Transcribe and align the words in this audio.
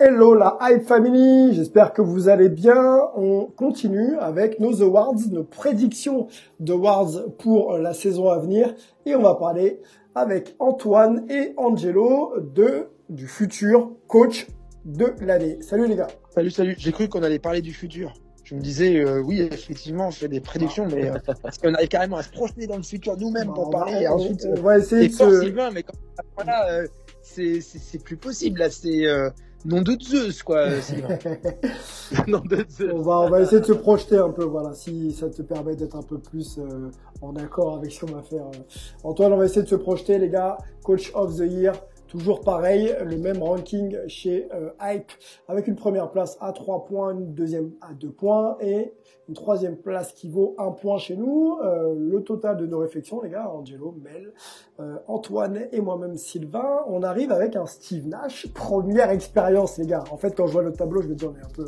Hello 0.00 0.34
la 0.34 0.56
Hype 0.60 0.84
Family, 0.84 1.54
j'espère 1.54 1.92
que 1.92 2.02
vous 2.02 2.28
allez 2.28 2.48
bien. 2.48 3.00
On 3.16 3.46
continue 3.46 4.16
avec 4.18 4.60
nos 4.60 4.80
awards, 4.82 5.16
nos 5.32 5.42
prédictions 5.42 6.28
d'awards 6.60 7.10
pour 7.38 7.76
la 7.78 7.92
saison 7.94 8.30
à 8.30 8.38
venir 8.38 8.74
et 9.06 9.16
on 9.16 9.22
va 9.22 9.34
parler 9.34 9.80
avec 10.14 10.54
Antoine 10.60 11.26
et 11.30 11.52
Angelo 11.56 12.32
de 12.54 12.86
du 13.08 13.26
futur 13.26 13.90
coach 14.06 14.46
de 14.84 15.14
l'année. 15.20 15.58
Salut 15.62 15.88
les 15.88 15.96
gars. 15.96 16.08
Salut, 16.30 16.50
salut. 16.50 16.74
J'ai 16.78 16.92
cru 16.92 17.08
qu'on 17.08 17.22
allait 17.24 17.38
parler 17.40 17.62
du 17.62 17.72
futur. 17.72 18.12
Je 18.44 18.54
me 18.54 18.60
disais, 18.60 19.00
euh, 19.04 19.20
oui, 19.20 19.40
effectivement, 19.40 20.08
on 20.08 20.10
fait 20.10 20.28
des 20.28 20.40
prédictions, 20.40 20.86
mais 20.90 21.10
euh, 21.10 21.16
parce 21.42 21.58
qu'on 21.58 21.74
arrive 21.74 21.88
carrément 21.88 22.16
à 22.16 22.22
se 22.22 22.30
projeter 22.30 22.66
dans 22.66 22.76
le 22.78 22.82
futur 22.82 23.16
nous-mêmes 23.18 23.52
pour 23.52 23.68
Bah, 23.70 23.80
va- 23.80 23.84
parler. 23.86 24.02
et 24.04 24.08
ensuite, 24.08 24.46
on 24.48 24.56
euh, 24.56 24.60
va 24.60 24.78
essayer 24.78 25.10
c'est 25.10 25.26
de 25.26 25.32
se- 25.42 25.70
mais 25.74 25.82
quand, 25.82 25.92
voilà, 26.36 26.70
euh, 26.70 26.86
c'est 27.22 28.02
plus 28.02 28.16
possible. 28.16 28.60
Là, 28.60 28.70
c'est 28.70 29.06
euh, 29.06 29.28
nom 29.64 29.82
de 29.82 29.96
Zeus, 30.00 30.42
quoi, 30.42 30.66
nom 32.26 32.40
de 32.40 32.64
Zeus. 32.68 32.90
On 32.94 33.02
va, 33.02 33.18
on 33.20 33.28
va 33.30 33.40
essayer 33.40 33.60
de 33.60 33.66
se 33.66 33.72
projeter 33.72 34.16
un 34.16 34.30
peu, 34.30 34.44
voilà, 34.44 34.72
si 34.74 35.12
ça 35.12 35.28
te 35.28 35.42
permet 35.42 35.76
d'être 35.76 35.96
un 35.96 36.02
peu 36.02 36.18
plus 36.18 36.58
euh, 36.58 36.90
en 37.20 37.34
accord 37.36 37.76
avec 37.76 37.92
ce 37.92 38.04
qu'on 38.04 38.12
va 38.12 38.22
faire. 38.22 38.46
euh. 38.46 38.58
Antoine, 39.04 39.32
on 39.32 39.36
va 39.36 39.44
essayer 39.44 39.62
de 39.62 39.68
se 39.68 39.74
projeter, 39.74 40.18
les 40.18 40.28
gars. 40.28 40.58
Coach 40.84 41.10
of 41.14 41.36
the 41.36 41.40
Year, 41.50 41.74
toujours 42.08 42.40
pareil, 42.40 42.94
le 43.04 43.16
même 43.16 43.42
ranking 43.42 43.96
chez 44.08 44.48
euh, 44.52 44.70
Hype, 44.80 45.12
avec 45.46 45.68
une 45.68 45.76
première 45.76 46.10
place 46.10 46.36
à 46.40 46.52
3 46.52 46.86
points, 46.86 47.12
une 47.12 47.34
deuxième 47.34 47.72
à 47.80 47.92
2 47.92 48.08
points 48.10 48.56
et 48.60 48.92
une 49.28 49.34
troisième 49.34 49.76
place 49.76 50.12
qui 50.12 50.28
vaut 50.28 50.54
1 50.58 50.72
point 50.72 50.98
chez 50.98 51.16
nous. 51.16 51.58
Euh, 51.62 51.94
le 51.96 52.22
total 52.22 52.56
de 52.56 52.66
nos 52.66 52.78
réflexions, 52.78 53.20
les 53.20 53.30
gars, 53.30 53.48
Angelo, 53.50 53.94
Mel, 54.02 54.32
euh, 54.80 54.96
Antoine 55.06 55.66
et 55.70 55.80
moi-même 55.80 56.16
Sylvain, 56.16 56.84
on 56.88 57.02
arrive 57.02 57.30
avec 57.30 57.54
un 57.54 57.66
Steve 57.66 58.08
Nash, 58.08 58.46
première 58.54 59.10
expérience, 59.10 59.76
les 59.78 59.86
gars. 59.86 60.04
En 60.10 60.16
fait, 60.16 60.34
quand 60.34 60.46
je 60.46 60.52
vois 60.52 60.62
le 60.62 60.72
tableau, 60.72 61.02
je 61.02 61.08
me 61.08 61.14
dis 61.14 61.26
on 61.26 61.36
est 61.36 61.44
un 61.44 61.54
peu, 61.54 61.66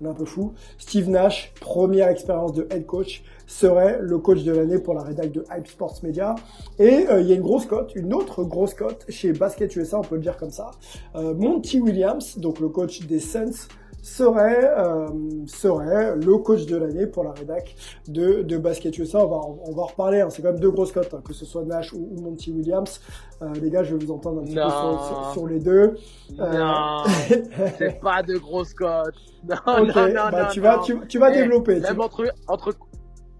on 0.00 0.06
est 0.06 0.08
un 0.08 0.14
peu 0.14 0.24
fou. 0.24 0.54
Steve 0.78 1.10
Nash, 1.10 1.52
première 1.60 2.08
expérience 2.08 2.54
de 2.54 2.66
head 2.70 2.86
coach, 2.86 3.22
serait 3.52 3.98
le 4.00 4.18
coach 4.18 4.42
de 4.44 4.52
l'année 4.52 4.78
pour 4.78 4.94
la 4.94 5.02
rédac 5.02 5.30
de 5.30 5.44
Hype 5.54 5.66
Sports 5.68 5.98
Media. 6.02 6.34
Et 6.78 7.06
euh, 7.08 7.20
il 7.20 7.26
y 7.28 7.32
a 7.32 7.34
une 7.34 7.42
grosse 7.42 7.66
cote, 7.66 7.94
une 7.94 8.14
autre 8.14 8.44
grosse 8.44 8.74
cote 8.74 9.04
chez 9.08 9.32
Basket 9.32 9.74
USA, 9.76 9.98
on 9.98 10.02
peut 10.02 10.16
le 10.16 10.22
dire 10.22 10.36
comme 10.36 10.50
ça. 10.50 10.70
Euh, 11.16 11.34
Monty 11.34 11.80
Williams, 11.80 12.38
donc 12.38 12.60
le 12.60 12.68
coach 12.68 13.00
des 13.06 13.20
Suns, 13.20 13.68
serait 14.04 14.68
euh, 14.78 15.06
serait 15.46 16.16
le 16.16 16.36
coach 16.38 16.66
de 16.66 16.76
l'année 16.76 17.06
pour 17.06 17.22
la 17.22 17.30
rédac 17.30 17.76
de, 18.08 18.42
de 18.42 18.56
Basket 18.58 18.96
USA. 18.98 19.18
On 19.24 19.28
va, 19.28 19.36
on 19.68 19.72
va 19.72 19.82
en 19.82 19.86
reparler, 19.86 20.20
hein. 20.22 20.28
c'est 20.28 20.42
quand 20.42 20.50
même 20.50 20.58
deux 20.60 20.70
grosses 20.72 20.90
cotes, 20.90 21.14
hein, 21.14 21.22
que 21.24 21.32
ce 21.32 21.44
soit 21.44 21.62
Nash 21.64 21.92
ou, 21.92 22.08
ou 22.10 22.20
Monty 22.20 22.50
Williams. 22.50 23.00
Euh, 23.42 23.46
les 23.60 23.70
gars, 23.70 23.84
je 23.84 23.94
vais 23.94 24.04
vous 24.04 24.10
entendre 24.12 24.40
un 24.40 24.44
petit 24.44 24.54
peu 24.56 24.60
sur, 24.60 25.04
sur- 25.04 25.32
sur 25.34 25.46
les 25.46 25.60
deux. 25.60 25.94
Euh, 26.40 26.58
Non, 26.58 27.02
c'est 27.78 28.00
pas 28.00 28.22
de 28.24 28.36
grosse 28.38 28.74
cote. 28.74 29.14
Non, 29.48 29.56
non, 29.66 29.84
non, 29.86 29.92
bah, 29.94 30.30
non, 30.32 30.48
tu 30.52 30.60
vas, 30.60 30.78
tu, 30.84 30.96
tu 31.08 31.18
vas 31.18 31.30
Eh, 31.30 31.42
développer. 31.42 31.78
Même 31.78 32.00
entre, 32.00 32.24
entre, 32.48 32.74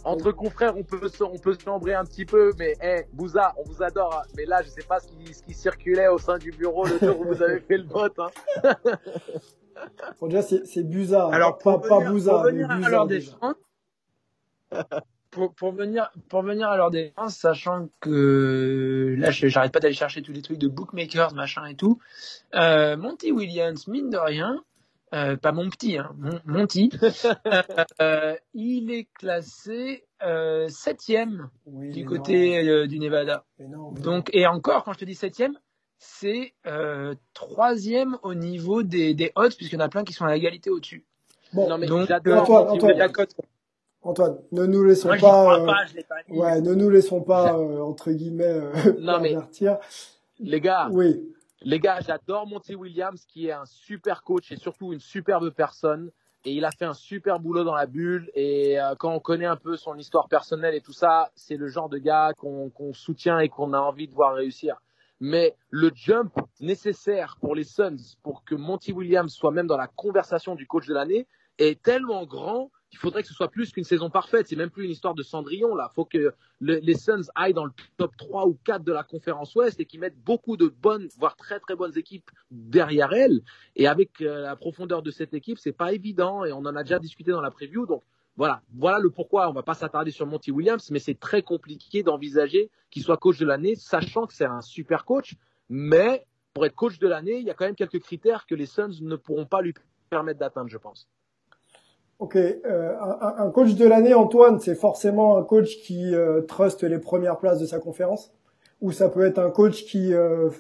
entre 0.05 0.33
confrères, 0.33 0.77
on 0.77 0.83
peut, 0.83 1.09
se, 1.09 1.23
on 1.23 1.39
peut 1.39 1.55
se 1.55 1.61
chambrer 1.63 1.95
un 1.95 2.05
petit 2.05 2.25
peu, 2.25 2.53
mais 2.59 2.75
eh, 2.83 3.03
Bouza, 3.13 3.55
on 3.59 3.63
vous 3.65 3.83
adore. 3.83 4.15
hein. 4.23 4.29
Mais 4.37 4.45
là, 4.45 4.61
je 4.63 4.69
sais 4.69 4.83
pas 4.83 5.01
ce 5.01 5.09
qui, 5.09 5.33
ce 5.35 5.43
qui 5.43 5.55
circulait 5.55 6.09
au 6.09 6.19
sein 6.19 6.39
du 6.39 6.51
bureau 6.51 6.85
le 6.87 6.99
jour 6.99 7.21
où 7.21 7.25
vous 7.25 7.43
avez 7.43 7.61
fait 7.61 7.79
le 7.79 7.85
vote. 7.87 8.19
Hein. 8.19 8.31
Bon, 10.21 10.29
déjà, 10.29 10.43
c'est, 10.43 10.65
c'est 10.67 10.85
Buza, 10.85 11.29
Alors, 11.33 11.59
pas, 11.59 11.79
pour 11.79 11.89
pas 11.89 11.99
venir, 11.99 12.13
Bouza, 12.13 12.31
pour 12.33 12.45
mais 12.45 12.51
venir 12.53 12.69
Buza, 12.69 12.87
à 12.87 12.91
leur 12.91 13.07
déjà. 13.07 13.33
défense, 13.33 13.57
pour, 15.31 15.55
pour 15.55 15.73
venir, 15.73 16.11
pour 16.29 16.43
venir 16.43 16.69
à 16.69 16.77
leur 16.77 16.91
défense, 16.91 17.37
sachant 17.37 17.89
que 18.01 19.17
là, 19.19 19.31
je- 19.31 19.49
j'arrête 19.49 19.73
pas 19.73 19.81
d'aller 19.81 19.95
chercher 19.95 20.23
tous 20.23 20.33
les 20.33 20.43
trucs 20.43 20.59
de 20.59 20.69
bookmakers, 20.69 21.35
machin 21.35 21.65
et 21.67 21.75
tout. 21.75 21.99
Euh, 22.55 22.97
Monty 22.97 23.33
Williams, 23.33 23.89
mine 23.89 24.11
de 24.11 24.19
rien, 24.19 24.63
euh, 25.15 25.37
pas 25.37 25.53
mon 25.53 25.69
petit, 25.69 25.99
hein, 25.99 26.15
mon, 26.19 26.41
Monty, 26.45 26.91
euh, 28.01 28.35
il 28.55 28.91
est 28.91 29.09
classé 29.19 30.05
euh, 30.25 30.69
septième 30.69 31.51
Oui, 31.67 31.91
du 31.91 32.05
côté 32.05 32.67
euh, 32.69 32.87
du 32.87 32.99
Nevada. 32.99 33.45
non, 33.59 33.67
mais 33.69 33.69
non, 33.77 33.91
mais 33.95 34.01
Donc, 34.01 34.31
et 34.33 34.47
encore, 34.47 34.85
quand 34.85 34.93
je 34.93 34.99
te 35.01 35.05
dis 35.05 35.15
septième, 35.15 35.59
c'est 35.99 36.55
euh, 36.67 37.15
troisième 37.35 38.19
au 38.23 38.35
niveau 38.35 38.83
des, 38.83 39.15
des 39.15 39.33
odds, 39.37 39.55
puisqu'il 39.57 39.77
y 39.77 39.83
en 39.83 39.85
a 39.85 39.89
plein 39.89 40.05
qui 40.05 40.13
sont 40.13 40.25
à 40.25 40.37
égalité 40.37 40.71
au-dessus. 40.71 41.05
non. 41.55 41.63
Bon, 41.63 41.69
Non, 41.69 41.79
mais 41.79 41.87
Donc, 41.87 42.11
Antoine, 42.11 42.39
Antoine. 42.39 42.73
Williams. 42.83 42.99
La 42.99 43.09
cote. 43.09 43.35
Antoine, 44.05 44.39
ne 44.51 44.67
nous 44.67 44.83
laissons 44.83 45.09
Moi, 45.09 45.19
pas, 45.19 45.61
euh, 45.61 45.67
ouais, 46.31 46.61
ne 46.61 46.75
nous 46.75 46.91
laissons 46.91 47.21
pas, 47.23 47.57
euh, 47.57 47.81
entre 47.83 48.11
guillemets, 48.11 48.45
euh, 48.47 48.73
Non, 48.99 49.21
mais-. 49.21 49.37
Les 50.41 50.61
gars, 50.61 50.89
Oui, 50.91 51.23
les 51.65 51.81
gars, 51.81 52.01
j'adore 52.01 52.47
Monty 52.47 52.75
Williams, 52.75 53.25
qui 53.27 53.49
est 53.49 53.53
un 53.53 53.67
super 53.67 54.23
coach 54.23 54.53
et 54.53 54.57
surtout 54.57 54.93
une 54.93 55.01
superbe 55.01 55.51
personne. 55.51 56.11
Et 56.45 56.53
il 56.53 56.65
a 56.65 56.73
fait 56.73 56.85
un 56.85 56.95
super 56.95 57.39
boulot 57.39 57.63
dans 57.63 57.75
la 57.75 57.87
bulle. 57.87 58.31
Et 58.35 58.81
euh, 58.81 58.95
quand 58.97 59.13
on 59.13 59.21
connaît 59.21 59.47
un 59.47 59.57
peu 59.57 59.77
son 59.77 59.97
histoire 59.97 60.29
personnelle 60.29 60.75
et 60.75 60.81
tout 60.81 60.93
ça, 60.93 61.31
c'est 61.37 61.57
le 61.57 61.69
genre 61.69 61.89
de 61.89 61.99
gars 61.99 62.33
qu'on 62.37 62.69
qu'on 62.71 62.93
soutient 62.93 63.39
et 63.39 63.49
qu'on 63.49 63.73
a 63.73 63.79
envie 63.79 64.09
de 64.09 64.15
voir 64.15 64.35
réussir. 64.35 64.81
Mais 65.21 65.55
le 65.71 65.93
jump 65.95 66.33
nécessaire 66.59 67.37
pour 67.41 67.55
les 67.55 67.63
Suns, 67.63 68.17
pour 68.25 68.45
que 68.45 68.57
Monty 68.57 68.93
Williams 68.93 69.33
soit 69.33 69.53
même 69.53 69.69
dans 69.69 69.77
la 69.77 69.87
conversation 69.87 70.57
du 70.57 70.67
coach 70.67 70.89
de 70.89 70.95
l'année, 70.95 71.29
est 71.59 71.81
tellement 71.81 72.27
grand 72.27 72.73
qu'il 72.93 72.99
faudrait 73.01 73.23
que 73.23 73.29
ce 73.29 73.33
soit 73.33 73.49
plus 73.49 73.73
qu'une 73.73 73.85
saison 73.85 74.11
parfaite. 74.11 74.49
C'est 74.49 74.57
même 74.57 74.69
plus 74.69 74.85
une 74.85 74.91
histoire 74.91 75.15
de 75.15 75.23
Cendrillon 75.23 75.75
là. 75.75 75.91
Faut 75.95 76.05
que 76.05 76.35
le- 76.61 76.77
les 76.79 76.95
Suns 76.95 77.23
aillent 77.35 77.55
dans 77.55 77.65
le 77.65 77.73
top 77.97 78.15
3 78.19 78.47
ou 78.47 78.59
4 78.65 78.85
de 78.85 78.93
la 78.93 79.03
conférence 79.03 79.55
Ouest 79.55 79.81
et 79.81 79.87
qu'ils 79.87 79.99
mettent 79.99 80.19
beaucoup 80.23 80.59
de 80.59 80.67
bonnes, 80.69 81.09
voire 81.19 81.35
très 81.35 81.59
très 81.59 81.75
bonnes 81.75 81.97
équipes 81.97 82.31
derrière 82.51 83.15
elles. 83.15 83.41
Et 83.77 83.87
avec 83.89 84.21
euh, 84.21 84.43
la 84.43 84.57
profondeur 84.57 85.01
de 85.03 85.11
cette 85.11 85.33
équipe, 85.33 85.57
c'est 85.59 85.73
pas 85.73 85.95
évident 85.95 86.45
et 86.45 86.53
on 86.53 86.59
en 86.59 86.77
a 86.77 86.83
déjà 86.83 86.99
discuté 86.99 87.31
dans 87.31 87.41
la 87.41 87.51
preview. 87.51 87.87
Donc 87.87 88.03
voilà, 88.37 88.61
voilà 88.75 88.99
le 88.99 89.09
pourquoi. 89.09 89.49
On 89.49 89.55
va 89.55 89.63
pas 89.63 89.73
s'attarder 89.73 90.11
sur 90.11 90.27
Monty 90.27 90.51
Williams, 90.51 90.91
mais 90.91 90.99
c'est 90.99 91.19
très 91.19 91.41
compliqué 91.41 92.03
d'envisager 92.03 92.71
qu'il 92.91 93.03
soit 93.03 93.17
coach 93.17 93.39
de 93.39 93.47
l'année, 93.47 93.75
sachant 93.75 94.27
que 94.27 94.35
c'est 94.35 94.45
un 94.45 94.61
super 94.61 95.07
coach. 95.07 95.35
Mais 95.71 96.27
pour 96.53 96.67
être 96.67 96.75
coach 96.75 96.99
de 96.99 97.09
l'année, 97.09 97.39
il 97.39 97.45
y 97.47 97.51
a 97.51 97.55
quand 97.55 97.65
même 97.65 97.75
quelques 97.75 98.01
critères 98.01 98.45
que 98.47 98.55
les 98.55 98.67
Suns 98.67 99.01
ne 99.01 99.17
pourront 99.17 99.47
pas 99.47 99.63
lui 99.63 99.73
permettre 100.11 100.39
d'atteindre, 100.41 100.69
je 100.69 100.77
pense. 100.77 101.09
Ok. 102.23 102.37
Euh, 102.37 102.95
un, 103.01 103.35
un 103.47 103.51
coach 103.51 103.75
de 103.75 103.87
l'année, 103.87 104.15
Antoine, 104.15 104.59
c'est 104.61 104.75
forcément 104.75 105.37
un 105.37 105.43
coach 105.43 105.79
qui 105.83 106.15
euh, 106.15 106.43
trust 106.43 106.83
les 106.83 106.99
premières 106.99 107.39
places 107.39 107.59
de 107.61 107.67
sa 107.67 107.79
conférence, 107.79 108.33
ou 108.81 108.93
ça 108.93 109.09
peut 109.09 109.25
être 109.27 109.39
un 109.39 109.51
coach 109.51 109.85
qui 109.85 110.15
euh, 110.15 110.51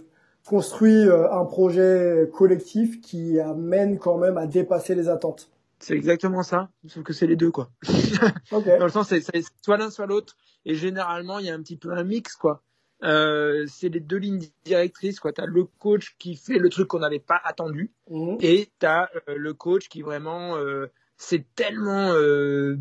construit 0.46 1.06
euh, 1.08 1.30
un 1.32 1.44
projet 1.44 2.28
collectif 2.32 3.00
qui 3.00 3.38
amène 3.40 3.98
quand 3.98 4.18
même 4.18 4.36
à 4.38 4.46
dépasser 4.46 4.94
les 4.94 5.08
attentes. 5.08 5.48
C'est 5.78 5.94
exactement 5.94 6.42
ça, 6.44 6.68
sauf 6.86 7.02
que 7.02 7.12
c'est 7.12 7.26
les 7.26 7.36
deux, 7.36 7.50
quoi. 7.50 7.68
Ok. 8.52 8.66
Dans 8.78 8.84
le 8.84 8.90
sens, 8.90 9.08
c'est 9.08 9.22
soit 9.64 9.76
l'un, 9.76 9.90
soit 9.90 10.06
l'autre. 10.06 10.36
Et 10.64 10.74
généralement, 10.76 11.38
il 11.40 11.46
y 11.46 11.50
a 11.50 11.54
un 11.54 11.60
petit 11.62 11.76
peu 11.76 11.90
un 11.92 12.04
mix, 12.04 12.36
quoi. 12.36 12.62
Euh, 13.02 13.64
c'est 13.66 13.88
les 13.88 13.98
deux 13.98 14.18
lignes 14.18 14.44
directrices, 14.64 15.18
quoi. 15.18 15.32
T'as 15.32 15.46
le 15.46 15.64
coach 15.80 16.14
qui 16.20 16.36
fait 16.36 16.58
le 16.58 16.68
truc 16.68 16.86
qu'on 16.86 17.00
n'avait 17.00 17.18
pas 17.18 17.40
attendu, 17.44 17.90
Mhm. 18.08 18.36
et 18.40 18.68
t'as 18.78 19.08
euh, 19.28 19.34
le 19.36 19.54
coach 19.54 19.88
qui 19.88 20.02
vraiment, 20.02 20.56
euh, 20.56 20.86
c'est 21.22 21.44
tellement 21.54 22.12
euh, 22.12 22.76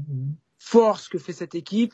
fort 0.58 1.00
ce 1.00 1.10
que 1.10 1.20
fait 1.20 1.32
cette 1.32 1.54
équipe 1.54 1.94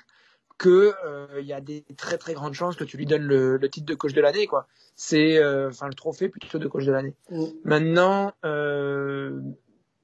que 0.58 0.94
euh, 1.06 1.28
il 1.40 1.46
y 1.46 1.54
a 1.54 1.60
des 1.60 1.84
très 1.98 2.18
très 2.18 2.34
grandes 2.34 2.54
chances 2.54 2.78
que 2.78 2.86
tu 2.86 2.96
lui 2.96 3.06
donnes 3.06 3.24
le, 3.24 3.58
le 3.58 3.70
titre 3.70 3.86
de 3.86 3.94
coach 3.94 4.14
de 4.14 4.22
l'année, 4.22 4.48
quoi. 4.48 4.66
C'est, 4.96 5.38
euh, 5.38 5.70
enfin, 5.70 5.88
le 5.88 5.94
trophée 5.94 6.30
plutôt 6.30 6.58
de 6.58 6.68
coach 6.68 6.86
de 6.86 6.92
l'année. 6.92 7.16
Mhm. 7.30 7.52
Maintenant, 7.66 8.34
euh, 8.46 9.40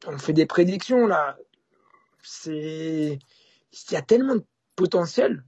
on 0.05 0.17
fait 0.17 0.33
des 0.33 0.45
prédictions 0.45 1.07
là. 1.07 1.37
C'est, 2.21 3.19
il 3.71 3.91
y 3.93 3.95
a 3.95 4.01
tellement 4.01 4.35
de 4.35 4.43
potentiel 4.75 5.43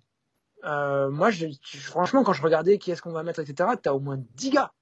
moi, 0.64 1.30
je, 1.30 1.46
franchement, 1.62 2.24
quand 2.24 2.34
je 2.34 2.42
regardais 2.42 2.80
qui 2.80 2.90
est-ce 2.90 3.00
qu'on 3.00 3.12
va 3.12 3.22
mettre, 3.22 3.40
etc., 3.40 3.70
tu 3.84 3.88
as 3.88 3.94
au 3.94 4.00
moins 4.00 4.18
10 4.34 4.50
gars 4.50 4.74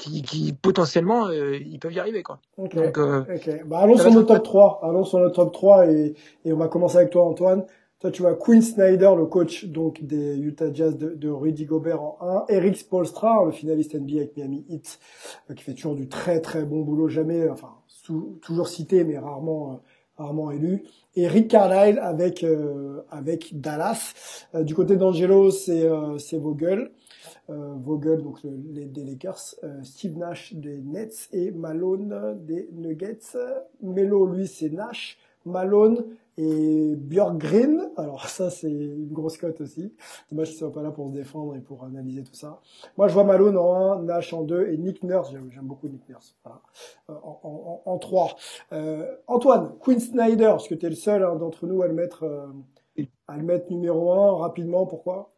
qui, 0.00 0.22
qui 0.22 0.52
potentiellement, 0.52 1.28
euh, 1.28 1.56
ils 1.56 1.78
peuvent 1.78 1.92
y 1.92 2.00
arriver. 2.00 2.22
Quoi. 2.22 2.38
Ok. 2.56 2.74
Donc, 2.74 2.98
euh, 2.98 3.20
ok. 3.34 3.66
Bah, 3.66 3.80
allons 3.80 3.98
sur 3.98 4.10
notre 4.10 4.34
top 4.34 4.42
3. 4.42 4.80
Allons 4.82 5.04
sur 5.04 5.18
notre 5.18 5.34
top 5.36 5.52
3 5.52 5.86
et, 5.90 6.14
et 6.44 6.52
on 6.52 6.56
va 6.56 6.68
commencer 6.68 6.96
avec 6.96 7.10
toi, 7.10 7.24
Antoine. 7.24 7.64
Toi, 8.00 8.10
tu 8.10 8.22
vois 8.22 8.34
Quinn 8.34 8.62
Snyder, 8.62 9.10
le 9.14 9.26
coach 9.26 9.66
donc 9.66 10.02
des 10.02 10.38
Utah 10.38 10.72
Jazz 10.72 10.96
de, 10.96 11.10
de 11.10 11.28
Rudy 11.28 11.66
Gobert 11.66 12.00
en 12.00 12.16
1. 12.20 12.44
Eric 12.48 12.78
Spolstra, 12.78 13.44
le 13.44 13.50
finaliste 13.50 13.94
NBA 13.94 14.16
avec 14.16 14.36
Miami 14.38 14.64
Heat, 14.70 14.98
euh, 15.50 15.54
qui 15.54 15.62
fait 15.62 15.74
toujours 15.74 15.94
du 15.94 16.08
très 16.08 16.40
très 16.40 16.64
bon 16.64 16.80
boulot, 16.80 17.08
jamais, 17.08 17.50
enfin, 17.50 17.74
sous, 17.86 18.38
toujours 18.40 18.68
cité, 18.68 19.04
mais 19.04 19.18
rarement, 19.18 19.72
euh, 19.72 19.76
rarement 20.20 20.50
élu. 20.50 20.84
Et 21.16 21.26
Rick 21.26 21.48
Carlisle 21.48 21.98
avec 21.98 22.44
euh, 22.44 23.02
avec 23.10 23.60
Dallas. 23.60 24.14
Euh, 24.54 24.62
du 24.62 24.74
côté 24.74 24.96
d'Angelo, 24.96 25.50
c'est 25.50 25.88
c'est 26.18 26.38
Vogel. 26.38 26.90
Vogel, 27.48 28.22
donc 28.22 28.38
les, 28.44 28.86
Lakers, 29.04 29.56
Steve 29.82 30.16
Nash 30.16 30.54
des 30.54 30.78
Nets 30.78 31.28
et 31.32 31.50
Malone 31.50 32.38
des 32.46 32.68
Nuggets. 32.72 33.36
Melo, 33.82 34.26
lui, 34.26 34.46
c'est 34.46 34.70
Nash. 34.70 35.18
Malone 35.44 36.04
et 36.36 36.94
Björk 36.96 37.36
Green, 37.38 37.90
alors 37.96 38.28
ça 38.28 38.50
c'est 38.50 38.70
une 38.70 39.12
grosse 39.12 39.36
cote 39.36 39.60
aussi. 39.60 39.94
Dommage 40.30 40.48
qu'ils 40.48 40.58
soient 40.58 40.72
pas 40.72 40.82
là 40.82 40.90
pour 40.90 41.08
se 41.08 41.12
défendre 41.12 41.54
et 41.56 41.60
pour 41.60 41.84
analyser 41.84 42.22
tout 42.22 42.34
ça. 42.34 42.60
Moi 42.96 43.08
je 43.08 43.14
vois 43.14 43.24
Malone 43.24 43.58
en 43.58 43.92
1, 43.98 44.02
Nash 44.04 44.32
en 44.32 44.42
2 44.42 44.68
et 44.68 44.78
Nick 44.78 45.02
Nurse, 45.02 45.32
j'aime 45.32 45.66
beaucoup 45.66 45.88
Nick 45.88 46.08
Nurse. 46.08 46.36
Euh, 46.46 46.50
en, 47.08 47.40
en, 47.42 47.82
en, 47.84 47.98
3. 47.98 48.36
Euh, 48.72 49.16
Antoine, 49.26 49.72
Quinn 49.80 50.00
Snyder, 50.00 50.46
parce 50.46 50.68
que 50.68 50.74
tu 50.74 50.86
es 50.86 50.90
le 50.90 50.94
seul 50.94 51.22
hein, 51.22 51.36
d'entre 51.36 51.66
nous 51.66 51.82
à 51.82 51.88
le 51.88 51.94
mettre 51.94 52.22
euh, 52.22 52.46
à 53.28 53.36
le 53.36 53.42
mettre 53.42 53.70
numéro 53.70 54.12
1 54.12 54.38
rapidement, 54.38 54.86
pourquoi? 54.86 55.30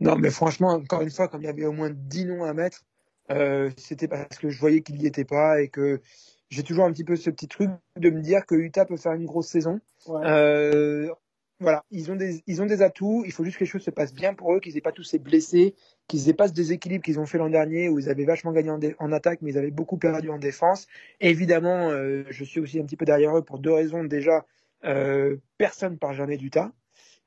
Non 0.00 0.16
mais 0.16 0.30
franchement, 0.30 0.70
encore 0.70 1.00
une 1.00 1.10
fois, 1.10 1.28
comme 1.28 1.42
il 1.42 1.46
y 1.46 1.48
avait 1.48 1.64
au 1.64 1.72
moins 1.72 1.90
10 1.90 2.26
noms 2.26 2.44
à 2.44 2.52
mettre, 2.52 2.82
euh, 3.30 3.70
c'était 3.76 4.08
parce 4.08 4.38
que 4.38 4.50
je 4.50 4.60
voyais 4.60 4.82
qu'il 4.82 5.00
y 5.02 5.06
était 5.06 5.24
pas 5.24 5.60
et 5.60 5.68
que 5.68 6.00
j'ai 6.48 6.62
toujours 6.62 6.84
un 6.84 6.92
petit 6.92 7.04
peu 7.04 7.16
ce 7.16 7.30
petit 7.30 7.48
truc 7.48 7.70
de 7.96 8.10
me 8.10 8.20
dire 8.20 8.46
que 8.46 8.54
Utah 8.54 8.84
peut 8.84 8.96
faire 8.96 9.12
une 9.12 9.26
grosse 9.26 9.48
saison. 9.48 9.80
Ouais. 10.06 10.22
Euh, 10.24 11.10
voilà, 11.58 11.84
ils 11.90 12.12
ont 12.12 12.16
des 12.16 12.42
ils 12.46 12.60
ont 12.60 12.66
des 12.66 12.82
atouts. 12.82 13.22
Il 13.24 13.32
faut 13.32 13.44
juste 13.44 13.56
que 13.56 13.64
les 13.64 13.70
choses 13.70 13.82
se 13.82 13.90
passent 13.90 14.12
bien 14.12 14.34
pour 14.34 14.54
eux, 14.54 14.60
qu'ils 14.60 14.76
aient 14.76 14.82
pas 14.82 14.92
tous 14.92 15.04
ces 15.04 15.18
blessés, 15.18 15.74
qu'ils 16.06 16.28
aient 16.28 16.34
pas 16.34 16.48
ce 16.48 16.52
déséquilibre 16.52 17.02
qu'ils 17.02 17.18
ont 17.18 17.26
fait 17.26 17.38
l'an 17.38 17.48
dernier 17.48 17.88
où 17.88 17.98
ils 17.98 18.10
avaient 18.10 18.26
vachement 18.26 18.52
gagné 18.52 18.70
en, 18.70 18.78
en, 18.98 19.12
attaque, 19.12 19.40
mais 19.40 19.52
ils 19.52 19.58
avaient 19.58 19.70
beaucoup 19.70 19.96
perdu 19.96 20.28
en 20.28 20.38
défense. 20.38 20.86
évidemment, 21.20 21.90
euh, 21.90 22.24
je 22.28 22.44
suis 22.44 22.60
aussi 22.60 22.78
un 22.78 22.84
petit 22.84 22.96
peu 22.96 23.06
derrière 23.06 23.36
eux 23.36 23.42
pour 23.42 23.58
deux 23.58 23.72
raisons. 23.72 24.04
Déjà, 24.04 24.44
euh, 24.84 25.36
personne 25.56 25.98
part 25.98 26.12
jamais 26.12 26.36
d'Utah. 26.36 26.72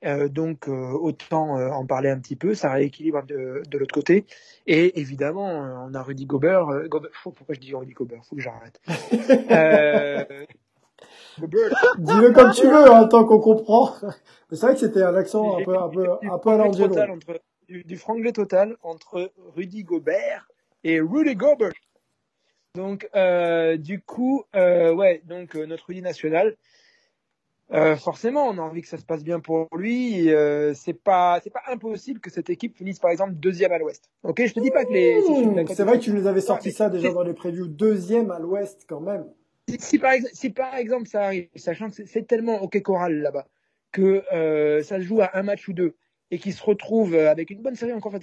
Euh, 0.05 0.29
donc 0.29 0.69
euh, 0.69 0.93
autant 0.93 1.57
euh, 1.57 1.69
en 1.71 1.85
parler 1.85 2.09
un 2.09 2.19
petit 2.19 2.37
peu, 2.37 2.55
ça 2.55 2.71
rééquilibre 2.71 3.25
de, 3.25 3.63
de 3.69 3.77
l'autre 3.77 3.93
côté. 3.93 4.25
Et 4.65 4.99
évidemment, 4.99 5.47
on 5.87 5.93
a 5.93 6.01
Rudy 6.01 6.25
Gobert. 6.25 6.87
Gobert 6.87 7.11
pourquoi 7.21 7.55
je 7.55 7.59
dis 7.59 7.75
Rudy 7.75 7.93
Gobert? 7.93 8.23
Faut 8.25 8.35
que 8.35 8.41
j'arrête. 8.41 8.79
Dis-le 11.97 12.31
comme 12.31 12.51
tu 12.51 12.67
veux, 12.67 12.91
hein, 12.91 13.07
tant 13.07 13.25
qu'on 13.25 13.39
comprend. 13.39 13.93
Mais 14.49 14.57
c'est 14.57 14.65
vrai 14.65 14.73
que 14.73 14.79
c'était 14.79 15.01
un 15.01 15.15
accent 15.15 15.57
un 15.57 15.63
peu, 15.63 15.77
un 15.77 15.89
peu, 15.89 16.07
un 16.29 16.37
peu 16.37 16.49
à 16.49 16.57
l'angelo. 16.57 16.95
Du, 17.67 17.83
du 17.83 17.97
franglais 17.97 18.31
total 18.31 18.77
entre 18.81 19.31
Rudy 19.55 19.83
Gobert 19.83 20.49
et 20.83 20.99
Rudy 20.99 21.35
Gobert. 21.35 21.71
Donc, 22.75 23.09
du 23.77 24.01
coup, 24.01 24.43
ouais, 24.53 25.21
donc 25.25 25.55
notre 25.55 25.85
Rudy 25.87 26.01
national. 26.01 26.55
Euh, 27.71 27.95
forcément, 27.95 28.47
on 28.47 28.57
a 28.57 28.61
envie 28.61 28.81
que 28.81 28.87
ça 28.87 28.97
se 28.97 29.05
passe 29.05 29.23
bien 29.23 29.39
pour 29.39 29.67
lui. 29.75 30.33
Euh, 30.33 30.73
c'est 30.73 30.93
pas, 30.93 31.39
c'est 31.43 31.51
pas 31.51 31.61
impossible 31.67 32.19
que 32.19 32.31
cette 32.31 32.49
équipe 32.49 32.75
finisse 32.75 32.99
par 32.99 33.11
exemple 33.11 33.33
deuxième 33.33 33.71
à 33.71 33.77
l'Ouest. 33.77 34.09
Ok, 34.23 34.41
je 34.43 34.53
te 34.53 34.59
dis 34.59 34.71
pas 34.71 34.85
que 34.85 34.93
les. 34.93 35.19
Mmh, 35.19 35.67
c'est 35.67 35.83
vrai 35.83 35.99
que 35.99 36.03
tu 36.03 36.13
nous 36.13 36.25
avais 36.25 36.41
sorti 36.41 36.71
ça 36.71 36.89
déjà 36.89 37.11
dans 37.11 37.23
les 37.23 37.33
previews, 37.33 37.67
deuxième 37.67 38.31
à 38.31 38.39
l'Ouest 38.39 38.85
quand 38.87 39.01
même. 39.01 39.25
Si, 39.67 39.77
si, 39.79 39.99
par, 39.99 40.13
si 40.33 40.49
par 40.49 40.75
exemple 40.75 41.07
ça 41.07 41.25
arrive, 41.25 41.47
sachant 41.55 41.91
que 41.91 42.03
c'est 42.05 42.27
tellement 42.27 42.59
ok 42.63 42.81
choral 42.81 43.19
là-bas 43.19 43.45
que 43.91 44.23
euh, 44.33 44.81
ça 44.83 44.97
se 44.97 45.03
joue 45.03 45.21
à 45.21 45.37
un 45.37 45.43
match 45.43 45.67
ou 45.67 45.73
deux 45.73 45.95
et 46.31 46.37
qu'ils 46.37 46.53
se 46.53 46.63
retrouvent 46.63 47.15
avec 47.15 47.49
une 47.49 47.61
bonne 47.61 47.75
série 47.75 47.93
encore. 47.93 48.13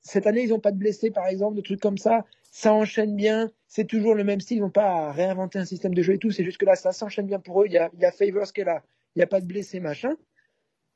Cette 0.00 0.26
année, 0.26 0.42
ils 0.42 0.50
n'ont 0.50 0.60
pas 0.60 0.70
de 0.72 0.78
blessés 0.78 1.10
par 1.10 1.26
exemple, 1.26 1.56
de 1.56 1.62
trucs 1.62 1.80
comme 1.80 1.98
ça. 1.98 2.24
Ça 2.50 2.72
enchaîne 2.72 3.16
bien. 3.16 3.50
C'est 3.66 3.86
toujours 3.86 4.14
le 4.14 4.22
même 4.24 4.40
style. 4.40 4.58
Ils 4.58 4.60
n'ont 4.60 4.70
pas 4.70 5.10
réinventé 5.10 5.58
un 5.58 5.64
système 5.64 5.92
de 5.92 6.00
jeu 6.02 6.14
et 6.14 6.18
tout. 6.18 6.30
C'est 6.30 6.44
juste 6.44 6.58
que 6.58 6.64
là, 6.64 6.76
ça 6.76 6.92
s'enchaîne 6.92 7.26
bien 7.26 7.40
pour 7.40 7.62
eux. 7.62 7.66
Il 7.66 7.72
y 7.72 7.78
a, 7.78 7.90
il 7.94 8.00
y 8.00 8.04
a 8.04 8.12
Favors 8.12 8.52
qui 8.52 8.60
est 8.60 8.64
là 8.64 8.82
il 9.16 9.20
n'y 9.20 9.22
a 9.22 9.26
pas 9.26 9.40
de 9.40 9.46
blessés, 9.46 9.80
machin. 9.80 10.14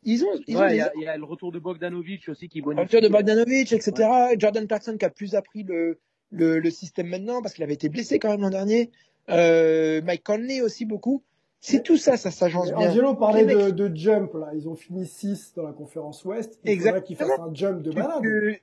Ils 0.02 0.24
ont, 0.24 0.32
ouais, 0.32 0.42
il 0.48 0.54
y, 0.54 0.58
a, 0.58 0.92
y, 0.94 1.06
a 1.06 1.16
le 1.16 1.24
retour 1.24 1.52
de 1.52 1.58
Bogdanovic 1.58 2.28
aussi 2.28 2.48
qui 2.48 2.60
bonifie. 2.62 2.80
Le 2.80 2.86
retour 2.86 3.00
de 3.02 3.08
Bogdanovic, 3.08 3.72
etc. 3.72 3.92
Ouais. 3.98 4.36
Jordan 4.38 4.66
Clarkson 4.66 4.96
qui 4.98 5.04
a 5.04 5.10
plus 5.10 5.34
appris 5.34 5.62
le, 5.62 5.98
le, 6.30 6.58
le 6.58 6.70
système 6.70 7.08
maintenant 7.08 7.42
parce 7.42 7.54
qu'il 7.54 7.64
avait 7.64 7.74
été 7.74 7.88
blessé 7.88 8.18
quand 8.18 8.30
même 8.30 8.40
l'an 8.40 8.50
dernier. 8.50 8.90
Euh, 9.28 10.00
Mike 10.02 10.24
Conley 10.24 10.62
aussi 10.62 10.84
beaucoup. 10.84 11.22
C'est 11.60 11.82
tout 11.82 11.98
ça, 11.98 12.16
ça 12.16 12.30
s'agence 12.30 12.72
bien. 12.72 12.90
Angelo 12.90 13.14
parlait 13.14 13.44
de, 13.44 13.70
de, 13.70 13.94
jump 13.94 14.32
là. 14.34 14.50
Ils 14.54 14.66
ont 14.68 14.74
fini 14.74 15.06
6 15.06 15.52
dans 15.54 15.62
la 15.62 15.72
conférence 15.72 16.24
Ouest. 16.24 16.58
Il 16.64 16.80
faudrait 16.80 17.02
qu'ils 17.02 17.16
fassent 17.16 17.38
un 17.38 17.54
jump 17.54 17.82
de 17.82 17.92
malade. 17.92 18.24
Euh, 18.24 18.54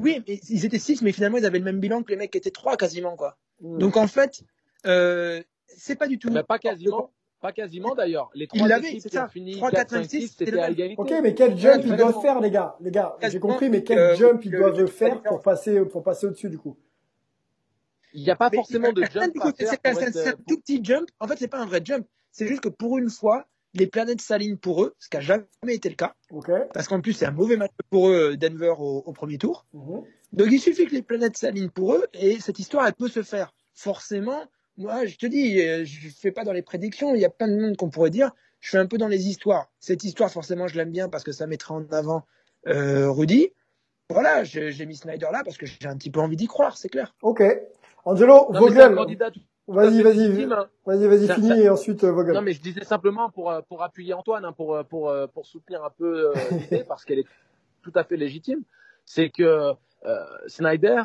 oui, 0.00 0.22
mais 0.26 0.40
ils 0.48 0.64
étaient 0.64 0.78
6, 0.78 1.02
mais 1.02 1.12
finalement 1.12 1.36
ils 1.36 1.44
avaient 1.44 1.58
le 1.58 1.64
même 1.64 1.80
bilan 1.80 2.02
que 2.02 2.10
les 2.10 2.16
mecs 2.16 2.30
qui 2.30 2.38
étaient 2.38 2.50
3 2.50 2.78
quasiment 2.78 3.16
quoi. 3.16 3.36
Donc 3.60 3.98
en 3.98 4.06
fait, 4.06 4.42
euh, 4.86 5.42
c'est 5.66 5.96
pas 5.96 6.08
du 6.08 6.18
tout. 6.18 6.30
Mais 6.30 6.42
pas 6.42 6.58
quasiment. 6.58 7.10
Pas 7.44 7.52
quasiment 7.52 7.94
d'ailleurs. 7.94 8.30
Les 8.32 8.46
trois 8.46 8.78
équipes 8.78 9.06
qui 9.06 9.18
ont 9.18 9.28
fini 9.28 9.56
3, 9.56 9.70
4, 9.70 9.90
5, 9.90 10.04
6, 10.08 10.34
c'était 10.38 10.58
à 10.58 10.70
égalité. 10.70 10.94
Ok, 10.98 11.12
mais 11.22 11.34
quel 11.34 11.58
jump 11.58 11.82
ils 11.84 11.94
doivent 11.94 12.22
faire, 12.22 12.40
les 12.40 12.50
gars 12.50 12.74
Les 12.80 12.90
gars, 12.90 13.18
j'ai 13.20 13.38
compris, 13.38 13.68
mais 13.68 13.84
quel 13.84 13.98
euh, 13.98 14.14
jump 14.14 14.42
ils 14.46 14.50
doivent 14.50 14.86
faire 14.86 15.22
pour 15.22 15.42
passer, 15.42 15.84
pour 15.84 16.02
passer 16.02 16.26
au-dessus 16.26 16.48
du 16.48 16.56
coup 16.56 16.78
Il 18.14 18.22
n'y 18.22 18.30
a 18.30 18.36
pas 18.36 18.48
mais 18.50 18.56
forcément 18.56 18.92
de 18.92 19.02
jump. 19.02 19.36
C'est 19.58 19.86
un, 19.86 20.30
un 20.30 20.32
tout 20.48 20.58
petit 20.58 20.82
jump. 20.82 21.06
En 21.20 21.28
fait, 21.28 21.36
c'est 21.38 21.48
pas 21.48 21.58
un 21.58 21.66
vrai 21.66 21.82
jump. 21.84 22.06
C'est 22.32 22.46
juste 22.46 22.62
que 22.62 22.70
pour 22.70 22.96
une 22.96 23.10
fois, 23.10 23.46
les 23.74 23.88
planètes 23.88 24.22
s'alignent 24.22 24.56
pour 24.56 24.82
eux, 24.82 24.94
ce 24.98 25.10
qui 25.10 25.18
n'a 25.18 25.22
jamais 25.22 25.44
été 25.66 25.90
le 25.90 25.96
cas. 25.96 26.14
Okay. 26.30 26.62
Parce 26.72 26.88
qu'en 26.88 27.02
plus, 27.02 27.12
c'est 27.12 27.26
un 27.26 27.30
mauvais 27.30 27.58
match 27.58 27.72
pour 27.90 28.08
eux, 28.08 28.38
Denver, 28.38 28.72
au, 28.78 29.02
au 29.04 29.12
premier 29.12 29.36
tour. 29.36 29.66
Mm 29.74 29.80
-hmm. 29.80 30.04
Donc, 30.32 30.48
il 30.50 30.60
suffit 30.60 30.86
que 30.86 30.94
les 30.94 31.02
planètes 31.02 31.36
s'alignent 31.36 31.68
pour 31.78 31.92
eux 31.92 32.06
et 32.14 32.40
cette 32.40 32.58
histoire, 32.58 32.86
elle 32.86 32.94
peut 32.94 33.10
se 33.10 33.22
faire. 33.22 33.52
Forcément, 33.74 34.42
moi, 34.76 35.06
je 35.06 35.16
te 35.16 35.26
dis, 35.26 35.60
je 35.84 36.08
fais 36.08 36.32
pas 36.32 36.44
dans 36.44 36.52
les 36.52 36.62
prédictions. 36.62 37.14
Il 37.14 37.20
y 37.20 37.24
a 37.24 37.30
plein 37.30 37.48
de 37.48 37.60
monde 37.60 37.76
qu'on 37.76 37.90
pourrait 37.90 38.10
dire. 38.10 38.32
Je 38.60 38.70
fais 38.70 38.78
un 38.78 38.86
peu 38.86 38.98
dans 38.98 39.08
les 39.08 39.28
histoires. 39.28 39.70
Cette 39.78 40.04
histoire, 40.04 40.30
forcément, 40.30 40.68
je 40.68 40.76
l'aime 40.76 40.90
bien 40.90 41.08
parce 41.08 41.22
que 41.22 41.32
ça 41.32 41.46
mettra 41.46 41.74
en 41.74 41.84
avant 41.90 42.26
euh, 42.66 43.10
Rudy. 43.10 43.50
Voilà, 44.10 44.44
j'ai 44.44 44.86
mis 44.86 44.96
Snyder 44.96 45.28
là 45.32 45.42
parce 45.44 45.56
que 45.56 45.66
j'ai 45.66 45.86
un 45.86 45.96
petit 45.96 46.10
peu 46.10 46.20
envie 46.20 46.36
d'y 46.36 46.46
croire, 46.46 46.76
c'est 46.76 46.88
clair. 46.88 47.14
Ok. 47.22 47.42
Angelo, 48.04 48.52
Vogel. 48.52 48.94
Vas-y, 49.66 50.02
vas-y, 50.02 50.28
vas-y, 50.84 51.06
vas-y, 51.06 51.34
finis 51.34 51.60
et 51.62 51.70
ensuite 51.70 52.04
euh, 52.04 52.12
Vogel. 52.12 52.34
Non, 52.34 52.42
mais 52.42 52.52
je 52.52 52.60
disais 52.60 52.84
simplement 52.84 53.30
pour 53.30 53.50
euh, 53.50 53.62
pour 53.62 53.82
appuyer 53.82 54.12
Antoine, 54.12 54.44
hein, 54.44 54.52
pour 54.52 54.84
pour 54.90 55.14
pour 55.32 55.46
soutenir 55.46 55.82
un 55.82 55.90
peu 55.90 56.28
euh, 56.28 56.34
l'idée 56.50 56.84
parce 56.86 57.06
qu'elle 57.06 57.20
est 57.20 57.26
tout 57.82 57.92
à 57.94 58.04
fait 58.04 58.18
légitime. 58.18 58.62
C'est 59.06 59.30
que 59.30 59.74
euh, 60.06 60.24
Snyder, 60.46 61.02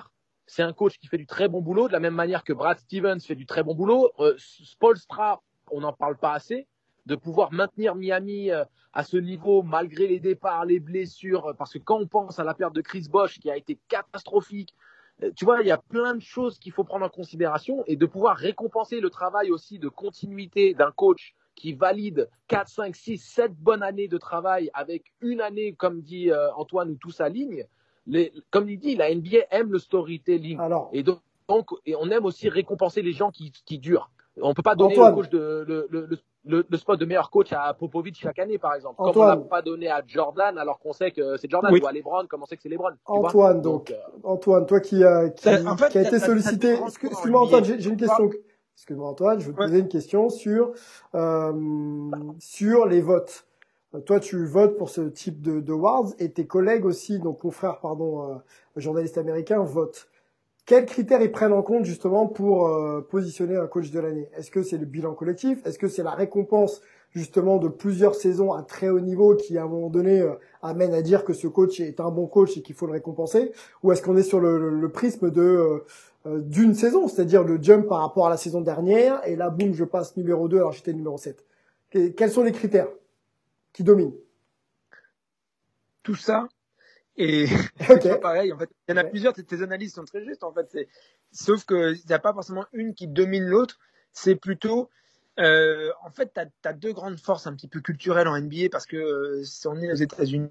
c'est 0.50 0.63
un 0.63 0.74
coach 0.74 0.98
qui 0.98 1.08
fait 1.08 1.20
du 1.20 1.27
très 1.27 1.48
bon 1.48 1.62
boulot, 1.62 1.88
de 1.88 1.94
la 1.94 2.00
même 2.00 2.15
manière 2.15 2.44
que 2.44 2.53
Brad 2.53 2.79
Stevens 2.79 3.20
fait 3.20 3.36
du 3.36 3.46
très 3.46 3.62
bon 3.62 3.75
boulot. 3.75 4.12
Euh, 4.20 4.34
Spolstra, 4.38 5.44
on 5.70 5.82
n'en 5.82 5.94
parle 5.94 6.18
pas 6.18 6.34
assez, 6.34 6.65
de 7.06 7.15
pouvoir 7.15 7.53
maintenir 7.53 7.94
Miami 7.94 8.50
euh, 8.50 8.65
à 8.91 9.03
ce 9.03 9.15
niveau 9.15 9.62
malgré 9.62 10.08
les 10.08 10.20
départs, 10.20 10.65
les 10.65 10.79
blessures, 10.79 11.53
parce 11.56 11.74
que 11.74 11.77
quand 11.77 12.00
on 12.00 12.08
pense 12.08 12.39
à 12.39 12.44
la 12.44 12.56
perte 12.56 12.74
de 12.74 12.82
Chris 12.82 13.06
Bosch 13.12 13.39
qui 13.39 13.51
a 13.51 13.58
été 13.58 13.77
catastrophique, 13.89 14.74
euh, 15.22 15.29
tu 15.36 15.46
vois, 15.46 15.62
il 15.62 15.68
y 15.68 15.72
a 15.72 15.77
plein 15.77 16.15
de 16.15 16.22
choses 16.22 16.58
qu'il 16.58 16.72
faut 16.72 16.84
prendre 16.84 17.06
en 17.06 17.10
considération 17.10 17.84
et 17.86 17.96
de 17.96 18.06
pouvoir 18.08 18.36
récompenser 18.36 19.01
le 19.01 19.12
travail 19.12 19.51
aussi 19.51 19.77
de 19.77 19.88
continuité 19.88 20.74
d'un 20.74 20.91
coach 20.91 21.36
qui 21.53 21.74
valide 21.74 22.27
4, 22.48 22.68
5, 22.70 22.96
6, 22.96 23.18
7 23.20 23.53
bonnes 23.53 23.84
années 23.84 24.08
de 24.08 24.18
travail 24.18 24.72
avec 24.74 25.13
une 25.22 25.41
année, 25.41 25.74
comme 25.74 26.01
dit 26.01 26.32
euh, 26.32 26.51
Antoine, 26.56 26.89
où 26.89 26.96
tout 26.96 27.12
s'aligne 27.12 27.68
les, 28.10 28.34
comme 28.51 28.70
il 28.70 28.80
dit, 28.80 28.96
la 28.96 29.13
NBA 29.13 29.46
aime 29.51 29.72
le 29.72 29.80
storytelling. 29.80 30.60
Alors, 30.60 30.89
et 30.94 31.04
donc, 31.04 31.20
et 31.86 31.96
on 31.96 32.10
aime 32.10 32.25
aussi 32.25 32.50
récompenser 32.50 33.01
les 33.01 33.13
gens 33.13 33.32
qui, 33.32 33.51
qui 33.66 33.78
durent. 33.78 34.10
On 34.42 34.54
peut 34.54 34.62
pas 34.62 34.75
donner 34.75 34.96
le, 34.96 35.13
coach 35.13 35.30
de, 35.30 35.66
le, 35.68 35.88
le, 35.89 36.08
le, 36.46 36.66
le, 36.70 36.78
spot 36.78 37.00
de 37.00 37.06
meilleur 37.06 37.30
coach 37.30 37.51
à 37.51 37.74
Popovic 37.74 38.18
chaque 38.18 38.39
année, 38.39 38.58
par 38.58 38.74
exemple. 38.74 38.96
Antoine. 39.00 39.13
Comme 39.13 39.39
on 39.39 39.44
n'a 39.44 39.50
pas 39.50 39.62
donné 39.62 39.89
à 39.89 40.01
Jordan, 40.06 40.58
alors 40.58 40.80
qu'on 40.80 40.94
sait 40.94 41.12
que 41.12 41.36
c'est 41.38 41.50
Jordan, 41.50 41.74
oui. 41.74 41.82
ou 41.82 41.88
à 41.88 41.92
LeBron, 41.92 42.25
comme 42.28 42.44
on 42.44 42.46
sait 42.46 42.56
que 42.56 42.62
c'est 42.62 42.70
LeBron. 42.70 42.92
Antoine, 43.06 43.62
donc, 43.62 43.89
donc 43.89 43.92
euh... 43.92 44.20
Antoine, 44.24 44.66
toi 44.66 44.80
qui, 44.80 45.04
a, 45.04 45.30
qui, 45.30 45.50
en 45.50 45.75
fait, 45.75 45.89
qui 45.89 45.98
a 45.98 46.01
été 46.04 46.20
sollicité. 46.20 46.78
Excuse-moi, 46.86 47.42
Antoine, 47.42 47.66
j'ai 47.66 47.89
une 47.89 47.98
question. 47.98 48.30
Excuse-moi, 48.75 49.10
Antoine, 49.10 49.39
je 49.42 49.48
veux 49.48 49.51
te 49.51 49.58
poser 49.58 49.80
une 49.80 49.89
question 49.89 50.30
sur, 50.30 50.72
euh, 51.13 51.54
sur 52.39 52.86
les 52.86 53.01
votes. 53.01 53.46
Toi, 54.05 54.19
tu 54.19 54.46
votes 54.46 54.77
pour 54.77 54.89
ce 54.89 55.01
type 55.01 55.41
de, 55.41 55.62
de 55.62 55.74
awards 55.74 56.13
et 56.19 56.31
tes 56.31 56.46
collègues 56.46 56.86
aussi, 56.86 57.19
donc 57.19 57.39
confrères, 57.39 57.79
pardon, 57.79 58.24
euh, 58.24 58.36
journalistes 58.75 59.17
américains, 59.17 59.63
votent. 59.63 60.08
Quels 60.65 60.86
critères 60.86 61.24
ils 61.24 61.31
prennent 61.31 61.53
en 61.53 61.63
compte 61.63 61.86
justement 61.86 62.27
pour 62.27 62.67
euh, 62.67 63.01
positionner 63.01 63.55
un 63.55 63.65
coach 63.65 63.89
de 63.89 64.00
l'année? 64.00 64.29
Est-ce 64.38 64.51
que 64.51 64.62
c'est 64.62 64.77
le 64.77 64.86
bilan 64.86 65.15
collectif? 65.15 65.65
Est-ce 65.65 65.79
que 65.79 65.88
c'est 65.88 66.03
la 66.03 66.12
récompense 66.12 66.81
justement 67.12 67.58
de 67.58 67.67
plusieurs 67.67 68.13
saisons 68.13 68.53
à 68.53 68.62
très 68.62 68.89
haut 68.89 69.00
niveau 69.00 69.36
qui 69.36 69.58
à 69.58 69.63
un 69.63 69.67
moment 69.67 69.89
donné 69.89 70.22
euh, 70.22 70.34
amène 70.62 70.93
à 70.93 71.01
dire 71.01 71.24
que 71.24 71.34
ce 71.34 71.48
coach 71.48 71.79
est 71.79 72.00
un 72.00 72.12
bon 72.12 72.27
coach 72.27 72.55
et 72.58 72.62
qu'il 72.62 72.75
faut 72.75 72.86
le 72.86 72.91
récompenser? 72.91 73.51
Ou 73.81 73.91
est-ce 73.91 74.03
qu'on 74.03 74.15
est 74.15 74.22
sur 74.22 74.39
le, 74.39 74.69
le 74.69 74.89
prisme 74.91 75.31
de 75.31 75.41
euh, 75.41 75.86
euh, 76.27 76.39
d'une 76.39 76.75
saison, 76.75 77.08
c'est-à-dire 77.08 77.43
le 77.43 77.58
jump 77.60 77.88
par 77.88 78.01
rapport 78.01 78.27
à 78.27 78.29
la 78.29 78.38
saison 78.38 78.62
dernière 78.62 79.25
et 79.25 79.36
là 79.36 79.50
boum 79.50 79.74
je 79.74 79.86
passe 79.86 80.15
numéro 80.17 80.48
2 80.48 80.58
alors 80.58 80.74
j'étais 80.74 80.93
numéro 80.93 81.17
7 81.17 81.43
Quels 81.89 82.31
sont 82.31 82.43
les 82.43 82.51
critères? 82.51 82.89
Qui 83.73 83.83
dominent 83.83 84.15
Tout 86.03 86.15
ça 86.15 86.47
et 87.21 87.47
pareil, 88.21 88.53
en 88.53 88.57
fait, 88.57 88.69
il 88.88 88.91
y 88.91 88.93
en 88.93 88.97
a 88.97 89.03
plusieurs, 89.03 89.33
tes 89.33 89.61
analyses 89.61 89.93
sont 89.93 90.05
très 90.05 90.23
justes, 90.23 90.45
en 90.45 90.53
fait. 90.53 90.67
C'est, 90.71 90.88
sauf 91.33 91.65
qu'il 91.65 91.99
n'y 92.07 92.13
a 92.13 92.19
pas 92.19 92.33
forcément 92.33 92.65
une 92.71 92.95
qui 92.95 93.07
domine 93.07 93.43
l'autre. 93.43 93.77
C'est 94.13 94.35
plutôt, 94.35 94.89
euh, 95.38 95.91
en 96.05 96.11
fait, 96.11 96.31
tu 96.33 96.67
as, 96.67 96.73
deux 96.73 96.93
grandes 96.93 97.19
forces 97.19 97.45
un 97.45 97.53
petit 97.53 97.67
peu 97.67 97.81
culturelles 97.81 98.29
en 98.29 98.39
NBA 98.39 98.69
parce 98.71 98.85
que 98.85 98.95
euh, 98.95 99.43
si 99.43 99.67
on 99.67 99.75
est 99.81 99.91
aux 99.91 99.95
États-Unis, 99.95 100.49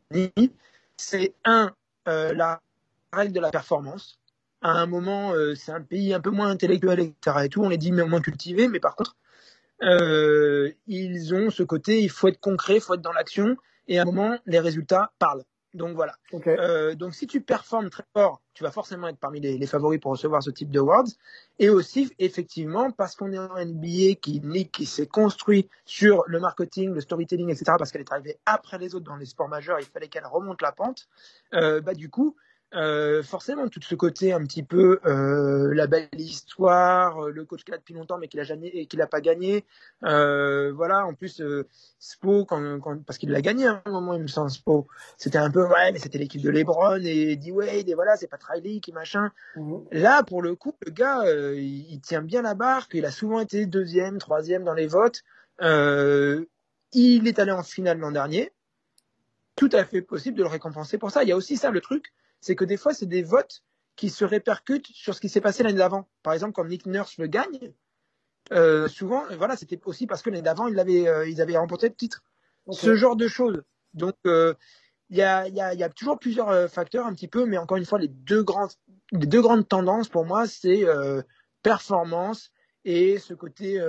c'est 0.98 1.32
un, 1.46 1.74
euh, 2.06 2.34
la 2.34 2.60
règle 3.14 3.32
de 3.32 3.40
la 3.40 3.50
performance. 3.50 4.18
À 4.60 4.72
un 4.72 4.86
moment, 4.86 5.32
euh, 5.32 5.54
c'est 5.54 5.72
un 5.72 5.80
pays 5.80 6.12
un 6.12 6.20
peu 6.20 6.30
moins 6.30 6.50
intellectuel, 6.50 7.00
etc. 7.00 7.44
Et 7.44 7.48
tout, 7.48 7.62
on 7.62 7.70
les 7.70 7.78
dit 7.78 7.92
mais 7.92 8.04
moins 8.04 8.20
cultivé, 8.20 8.68
mais 8.68 8.80
par 8.80 8.94
contre, 8.94 9.16
euh, 9.16 9.27
ils 9.80 11.34
ont 11.34 11.50
ce 11.50 11.62
côté, 11.62 12.00
il 12.00 12.10
faut 12.10 12.28
être 12.28 12.40
concret, 12.40 12.76
il 12.76 12.80
faut 12.80 12.94
être 12.94 13.02
dans 13.02 13.12
l'action, 13.12 13.56
et 13.86 13.98
à 13.98 14.02
un 14.02 14.04
moment, 14.04 14.38
les 14.46 14.60
résultats 14.60 15.12
parlent. 15.18 15.44
Donc 15.74 15.94
voilà. 15.94 16.14
Euh, 16.46 16.94
donc 16.94 17.14
si 17.14 17.26
tu 17.26 17.42
performes 17.42 17.90
très 17.90 18.04
fort, 18.14 18.40
tu 18.54 18.64
vas 18.64 18.70
forcément 18.70 19.06
être 19.08 19.18
parmi 19.18 19.40
les, 19.40 19.66
favoris 19.66 20.00
pour 20.00 20.12
recevoir 20.12 20.42
ce 20.42 20.50
type 20.50 20.70
de 20.70 20.80
awards. 20.80 21.06
Et 21.58 21.68
aussi, 21.68 22.10
effectivement, 22.18 22.90
parce 22.90 23.14
qu'on 23.14 23.32
est 23.32 23.38
en 23.38 23.64
NBA 23.64 24.14
qui, 24.20 24.40
qui 24.72 24.86
s'est 24.86 25.06
construit 25.06 25.68
sur 25.84 26.24
le 26.26 26.40
marketing, 26.40 26.92
le 26.92 27.00
storytelling, 27.00 27.50
etc., 27.50 27.74
parce 27.78 27.92
qu'elle 27.92 28.00
est 28.00 28.12
arrivée 28.12 28.38
après 28.46 28.78
les 28.78 28.94
autres 28.94 29.04
dans 29.04 29.16
les 29.16 29.26
sports 29.26 29.48
majeurs, 29.48 29.78
il 29.78 29.86
fallait 29.86 30.08
qu'elle 30.08 30.26
remonte 30.26 30.62
la 30.62 30.72
pente. 30.72 31.06
Euh, 31.54 31.80
bah 31.80 31.94
du 31.94 32.08
coup, 32.08 32.34
euh, 32.74 33.22
forcément 33.22 33.68
tout 33.68 33.80
ce 33.80 33.94
côté 33.94 34.32
un 34.32 34.44
petit 34.44 34.62
peu 34.62 35.00
euh, 35.06 35.72
la 35.74 35.86
belle 35.86 36.08
histoire, 36.14 37.24
euh, 37.24 37.30
le 37.30 37.46
coach 37.46 37.64
qui 37.64 37.72
a 37.72 37.78
depuis 37.78 37.94
longtemps 37.94 38.18
mais 38.18 38.28
qui 38.28 38.36
l'a 38.36 38.44
jamais 38.44 38.68
et 38.68 38.86
qui 38.86 38.98
l'a 38.98 39.06
pas 39.06 39.22
gagné. 39.22 39.64
Euh, 40.04 40.70
voilà, 40.72 41.06
en 41.06 41.14
plus 41.14 41.42
Spo 41.98 42.44
quand, 42.44 42.80
quand, 42.80 43.02
parce 43.04 43.18
qu'il 43.18 43.30
l'a 43.30 43.40
gagné 43.40 43.66
à 43.66 43.82
un 43.84 43.90
moment 43.90 44.12
il 44.12 44.22
me 44.22 44.26
semble 44.26 44.50
Spo, 44.50 44.86
c'était 45.16 45.38
un 45.38 45.50
peu 45.50 45.66
ouais 45.66 45.92
mais 45.92 45.98
c'était 45.98 46.18
l'équipe 46.18 46.42
de 46.42 46.50
LeBron 46.50 47.00
et 47.02 47.36
D 47.36 47.50
Wade 47.52 47.88
et 47.88 47.94
voilà 47.94 48.16
c'est 48.16 48.26
pas 48.26 48.38
Riley 48.48 48.80
qui 48.80 48.92
machin. 48.92 49.30
Mhm. 49.56 49.86
Là 49.92 50.22
pour 50.22 50.42
le 50.42 50.54
coup 50.54 50.74
le 50.84 50.90
gars 50.90 51.22
il, 51.54 51.90
il, 51.90 52.00
tient 52.00 52.22
bien 52.22 52.42
la 52.42 52.54
barque, 52.54 52.92
il 52.92 53.06
a 53.06 53.10
souvent 53.10 53.40
été 53.40 53.64
deuxième, 53.64 54.18
troisième 54.18 54.64
dans 54.64 54.74
les 54.74 54.86
votes. 54.86 55.22
il 55.60 56.46
est 57.28 57.38
allé 57.38 57.52
en 57.52 57.62
finale 57.62 57.98
l'an 57.98 58.12
dernier. 58.12 58.52
Tout 59.56 59.70
à 59.72 59.84
fait 59.84 60.02
possible 60.02 60.36
de 60.36 60.42
le 60.42 60.48
récompenser 60.48 60.98
pour 60.98 61.10
ça. 61.10 61.24
Il 61.24 61.28
y 61.30 61.32
a 61.32 61.36
aussi 61.36 61.56
ça 61.56 61.70
le 61.70 61.80
truc 61.80 62.12
c'est 62.40 62.56
que 62.56 62.64
des 62.64 62.76
fois, 62.76 62.94
c'est 62.94 63.06
des 63.06 63.22
votes 63.22 63.62
qui 63.96 64.10
se 64.10 64.24
répercutent 64.24 64.86
sur 64.86 65.14
ce 65.14 65.20
qui 65.20 65.28
s'est 65.28 65.40
passé 65.40 65.62
l'année 65.62 65.78
d'avant. 65.78 66.08
Par 66.22 66.32
exemple, 66.32 66.52
quand 66.52 66.64
Nick 66.64 66.86
Nurse 66.86 67.18
le 67.18 67.26
gagne, 67.26 67.72
euh, 68.52 68.88
souvent, 68.88 69.24
voilà, 69.36 69.56
c'était 69.56 69.80
aussi 69.84 70.06
parce 70.06 70.22
que 70.22 70.30
l'année 70.30 70.42
d'avant, 70.42 70.68
ils, 70.68 70.78
euh, 70.78 71.28
ils 71.28 71.42
avaient 71.42 71.56
remporté 71.56 71.88
le 71.88 71.94
titre. 71.94 72.22
Ce 72.70 72.94
genre 72.94 73.16
de 73.16 73.28
choses. 73.28 73.62
Donc, 73.94 74.14
euh, 74.26 74.54
il 75.10 75.16
y, 75.16 75.22
a, 75.22 75.48
y, 75.48 75.60
a, 75.60 75.74
y, 75.74 75.82
a, 75.82 75.88
toujours 75.88 76.18
plusieurs 76.18 76.70
facteurs 76.70 77.06
un 77.06 77.14
petit 77.14 77.28
peu, 77.28 77.46
mais 77.46 77.56
encore 77.56 77.78
une 77.78 77.86
fois, 77.86 77.98
les 77.98 78.08
deux 78.08 78.42
grandes, 78.42 78.70
les 79.10 79.26
deux 79.26 79.40
grandes 79.40 79.66
tendances 79.66 80.08
pour 80.08 80.26
moi, 80.26 80.46
c'est 80.46 80.84
performance 81.62 82.52
et 82.84 83.18
ce 83.18 83.34
côté 83.34 83.80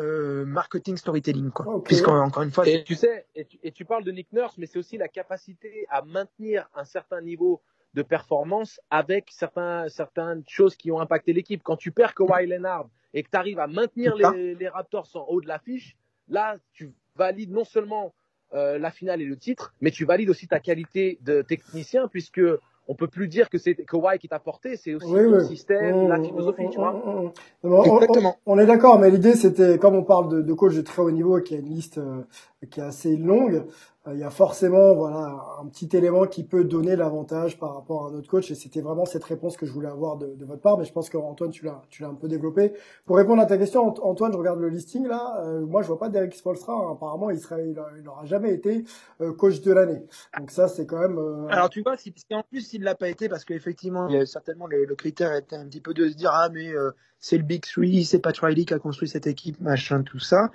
marketing 0.47 0.97
storytelling 0.97 1.51
quoi 1.51 1.75
encore 1.75 2.41
une 2.41 2.51
fois 2.51 2.67
et 2.67 2.83
tu 2.83 2.95
sais 2.95 3.27
et 3.35 3.45
tu, 3.45 3.59
et 3.61 3.71
tu, 3.71 3.85
parles 3.85 4.03
de 4.03 4.11
Nick 4.11 4.33
Nurse 4.33 4.57
mais 4.57 4.65
c'est 4.65 4.79
aussi 4.79 4.97
la 4.97 5.07
capacité 5.07 5.85
à 5.89 6.01
maintenir 6.01 6.67
un 6.73 6.85
certain 6.85 7.21
niveau 7.21 7.61
de 7.93 8.01
performance 8.01 8.79
avec 8.89 9.29
certains, 9.31 9.87
certaines 9.89 10.43
choses 10.47 10.75
qui 10.75 10.91
ont 10.91 10.99
impacté 10.99 11.33
l'équipe. 11.33 11.61
Quand 11.63 11.75
tu 11.75 11.91
perds 11.91 12.13
Kawhi 12.13 12.47
Leonard 12.47 12.87
et 13.13 13.23
que 13.23 13.29
tu 13.29 13.37
arrives 13.37 13.59
à 13.59 13.67
maintenir 13.67 14.15
les, 14.15 14.55
les, 14.55 14.67
Raptors 14.67 15.09
en 15.15 15.25
haut 15.27 15.41
de 15.41 15.47
l'affiche, 15.47 15.95
là, 16.27 16.57
tu 16.73 16.93
valides 17.15 17.51
non 17.51 17.65
seulement 17.65 18.13
euh, 18.53 18.77
la 18.77 18.91
finale 18.91 19.21
et 19.21 19.25
le 19.25 19.37
titre, 19.37 19.73
mais 19.81 19.91
tu 19.91 20.05
valides 20.05 20.29
aussi 20.29 20.47
ta 20.47 20.59
qualité 20.59 21.19
de 21.21 21.41
technicien 21.41 22.07
puisque 22.07 22.41
on 22.87 22.95
peut 22.95 23.07
plus 23.07 23.27
dire 23.27 23.49
que 23.49 23.59
c'est 23.59 23.75
Kawhi 23.75 24.17
qui 24.17 24.27
t'a 24.27 24.39
porté, 24.39 24.75
c'est 24.75 24.95
aussi 24.95 25.11
le 25.13 25.43
système, 25.43 26.07
la 26.07 26.17
mmh, 26.17 26.25
philosophie, 26.25 26.69
tu 26.71 26.79
vois. 26.79 26.93
Mmh, 26.93 27.69
mmh, 27.69 28.31
on, 28.47 28.57
est 28.57 28.65
d'accord, 28.65 28.97
mais 28.97 29.11
l'idée 29.11 29.35
c'était, 29.35 29.77
comme 29.77 29.93
on 29.93 30.03
parle 30.03 30.29
de, 30.29 30.41
de, 30.41 30.53
coach 30.53 30.73
de 30.73 30.81
très 30.81 31.03
haut 31.03 31.11
niveau 31.11 31.37
et 31.37 31.43
qui 31.43 31.53
a 31.53 31.59
une 31.59 31.69
liste 31.69 31.99
euh, 31.99 32.23
qui 32.71 32.79
est 32.79 32.83
assez 32.83 33.15
longue, 33.15 33.65
il 34.13 34.19
y 34.19 34.23
a 34.23 34.29
forcément 34.29 34.93
voilà 34.93 35.35
un 35.61 35.65
petit 35.67 35.89
élément 35.95 36.25
qui 36.25 36.43
peut 36.43 36.63
donner 36.63 36.95
l'avantage 36.95 37.57
par 37.59 37.75
rapport 37.75 38.07
à 38.07 38.11
notre 38.11 38.27
coach 38.27 38.49
et 38.51 38.55
c'était 38.55 38.81
vraiment 38.81 39.05
cette 39.05 39.23
réponse 39.23 39.57
que 39.57 39.65
je 39.65 39.71
voulais 39.71 39.87
avoir 39.87 40.17
de, 40.17 40.35
votre 40.45 40.61
part 40.61 40.77
mais 40.77 40.85
je 40.85 40.91
pense 40.91 41.09
qu'Antoine 41.09 41.51
tu 41.51 41.65
l'as 41.65 41.81
tu 41.89 42.01
l'as 42.01 42.09
un 42.09 42.13
peu 42.13 42.27
développé 42.27 42.73
pour 43.05 43.17
répondre 43.17 43.41
à 43.41 43.45
ta 43.45 43.57
question 43.57 43.85
Antoine 44.03 44.31
je 44.31 44.37
regarde 44.37 44.59
le 44.59 44.69
listing 44.69 45.07
là 45.07 45.41
euh, 45.43 45.65
moi 45.65 45.81
je 45.81 45.87
vois 45.87 45.99
pas 45.99 46.09
Derek 46.09 46.33
Spolstra 46.33 46.73
hein. 46.73 46.93
apparemment 46.93 47.29
il 47.29 47.39
serait 47.39 47.67
il, 47.69 47.77
jamais 48.23 48.53
été 48.53 48.83
euh, 49.21 49.33
coach 49.33 49.61
de 49.61 49.71
l'année 49.71 50.03
donc 50.37 50.51
ça 50.51 50.67
c'est 50.67 50.85
quand 50.85 50.99
même 50.99 51.47
alors 51.49 51.69
tu 51.69 51.81
vois 51.81 51.97
si, 51.97 52.13
en 52.31 52.43
plus 52.43 52.73
il 52.73 52.83
l'a 52.83 52.95
pas 52.95 53.09
été 53.09 53.29
parce 53.29 53.45
qu'effectivement 53.45 54.09
certainement 54.25 54.67
le, 54.67 54.95
critère 54.95 55.33
était 55.35 55.55
un 55.55 55.65
petit 55.65 55.81
peu 55.81 55.93
de 55.93 56.09
se 56.09 56.15
dire 56.15 56.31
ah 56.33 56.49
mais 56.53 56.71
c'est 57.19 57.37
le 57.37 57.43
Big 57.43 57.63
Three 57.65 58.05
c'est 58.05 58.19
Pat 58.19 58.37
Riley 58.37 58.65
qui 58.65 58.73
a 58.73 58.79
construit 58.79 59.07
cette 59.07 59.27
équipe 59.27 59.59
machin 59.61 60.03
tout 60.03 60.19
ça 60.19 60.51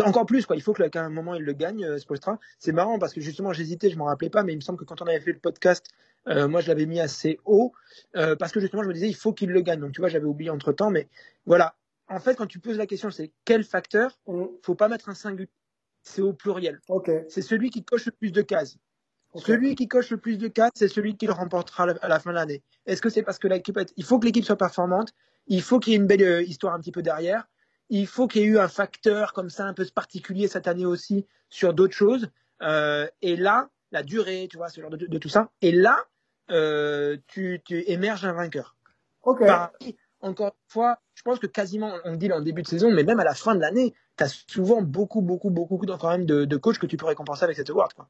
encore 0.00 0.26
plus, 0.26 0.46
quoi. 0.46 0.56
Il 0.56 0.62
faut 0.62 0.72
qu'à 0.72 1.04
un 1.04 1.08
moment 1.08 1.34
il 1.34 1.42
le 1.42 1.52
gagne, 1.52 1.84
euh, 1.84 1.98
Spolstra. 1.98 2.38
C'est 2.58 2.72
marrant 2.72 2.98
parce 2.98 3.12
que 3.12 3.20
justement 3.20 3.52
j'hésitais, 3.52 3.90
je 3.90 3.96
m'en 3.96 4.04
rappelais 4.06 4.30
pas, 4.30 4.42
mais 4.42 4.52
il 4.52 4.56
me 4.56 4.60
semble 4.60 4.78
que 4.78 4.84
quand 4.84 5.02
on 5.02 5.06
avait 5.06 5.20
fait 5.20 5.32
le 5.32 5.38
podcast, 5.38 5.86
euh, 6.28 6.48
moi 6.48 6.60
je 6.60 6.68
l'avais 6.68 6.86
mis 6.86 7.00
assez 7.00 7.38
haut 7.44 7.72
euh, 8.16 8.36
parce 8.36 8.52
que 8.52 8.60
justement 8.60 8.82
je 8.82 8.88
me 8.88 8.94
disais 8.94 9.08
il 9.08 9.16
faut 9.16 9.32
qu'il 9.32 9.50
le 9.50 9.60
gagne. 9.60 9.80
Donc 9.80 9.92
tu 9.92 10.00
vois, 10.00 10.08
j'avais 10.08 10.26
oublié 10.26 10.50
entre 10.50 10.72
temps, 10.72 10.90
mais 10.90 11.08
voilà. 11.46 11.74
En 12.08 12.20
fait, 12.20 12.34
quand 12.36 12.46
tu 12.46 12.58
poses 12.58 12.76
la 12.76 12.86
question, 12.86 13.10
c'est 13.10 13.32
quel 13.44 13.64
facteur 13.64 14.18
mm. 14.26 14.44
Faut 14.62 14.74
pas 14.74 14.88
mettre 14.88 15.08
un 15.08 15.14
singulier, 15.14 15.50
c'est 16.02 16.22
au 16.22 16.32
pluriel. 16.32 16.80
Okay. 16.88 17.24
C'est 17.28 17.42
celui 17.42 17.70
qui 17.70 17.84
coche 17.84 18.06
le 18.06 18.12
plus 18.12 18.32
de 18.32 18.42
cases. 18.42 18.76
Celui 19.36 19.74
qui 19.74 19.88
coche 19.88 20.10
le 20.10 20.18
plus 20.18 20.38
de 20.38 20.46
cases, 20.46 20.70
c'est 20.76 20.86
celui 20.86 21.16
qui 21.16 21.26
le 21.26 21.32
remportera 21.32 21.88
à 22.02 22.08
la 22.08 22.20
fin 22.20 22.30
de 22.30 22.36
l'année. 22.36 22.62
Est-ce 22.86 23.02
que 23.02 23.08
c'est 23.08 23.24
parce 23.24 23.38
que 23.40 23.48
l'équipe, 23.48 23.78
il 23.96 24.04
faut 24.04 24.20
que 24.20 24.26
l'équipe 24.26 24.44
soit 24.44 24.56
performante, 24.56 25.12
il 25.48 25.60
faut 25.60 25.80
qu'il 25.80 25.92
y 25.92 25.96
ait 25.96 25.98
une 25.98 26.06
belle 26.06 26.22
euh, 26.22 26.42
histoire 26.42 26.74
un 26.74 26.78
petit 26.78 26.92
peu 26.92 27.02
derrière, 27.02 27.48
il 27.90 28.06
faut 28.06 28.26
qu'il 28.26 28.42
y 28.42 28.44
ait 28.44 28.48
eu 28.48 28.58
un 28.58 28.68
facteur 28.68 29.32
comme 29.32 29.50
ça 29.50 29.66
un 29.66 29.74
peu 29.74 29.86
particulier 29.94 30.48
cette 30.48 30.68
année 30.68 30.86
aussi 30.86 31.26
sur 31.50 31.74
d'autres 31.74 31.94
choses. 31.94 32.30
Euh, 32.62 33.06
et 33.22 33.36
là, 33.36 33.68
la 33.92 34.02
durée, 34.02 34.48
tu 34.50 34.56
vois, 34.56 34.68
ce 34.68 34.80
genre 34.80 34.90
de, 34.90 35.18
tout 35.18 35.28
ça. 35.28 35.50
Et 35.60 35.72
là, 35.72 36.04
euh, 36.50 37.16
tu, 37.26 37.60
tu, 37.64 37.84
émerges 37.90 38.24
un 38.24 38.32
vainqueur. 38.32 38.76
Ok. 39.22 39.42
encore 40.20 40.48
une 40.48 40.72
fois, 40.72 40.98
je 41.14 41.22
pense 41.22 41.38
que 41.38 41.46
quasiment, 41.46 41.94
on 42.04 42.16
dit 42.16 42.30
en 42.32 42.40
début 42.40 42.62
de 42.62 42.66
saison, 42.66 42.90
mais 42.90 43.04
même 43.04 43.20
à 43.20 43.24
la 43.24 43.34
fin 43.34 43.54
de 43.54 43.60
l'année, 43.60 43.94
tu 44.16 44.24
as 44.24 44.28
souvent 44.48 44.82
beaucoup, 44.82 45.20
beaucoup, 45.20 45.50
beaucoup 45.50 45.78
quand 45.78 46.10
même 46.10 46.26
de, 46.26 46.44
de 46.44 46.56
coachs 46.56 46.78
que 46.78 46.86
tu 46.86 46.96
peux 46.96 47.06
récompenser 47.06 47.44
avec 47.44 47.56
cette 47.56 47.70
award. 47.70 47.92
Quoi. 47.92 48.08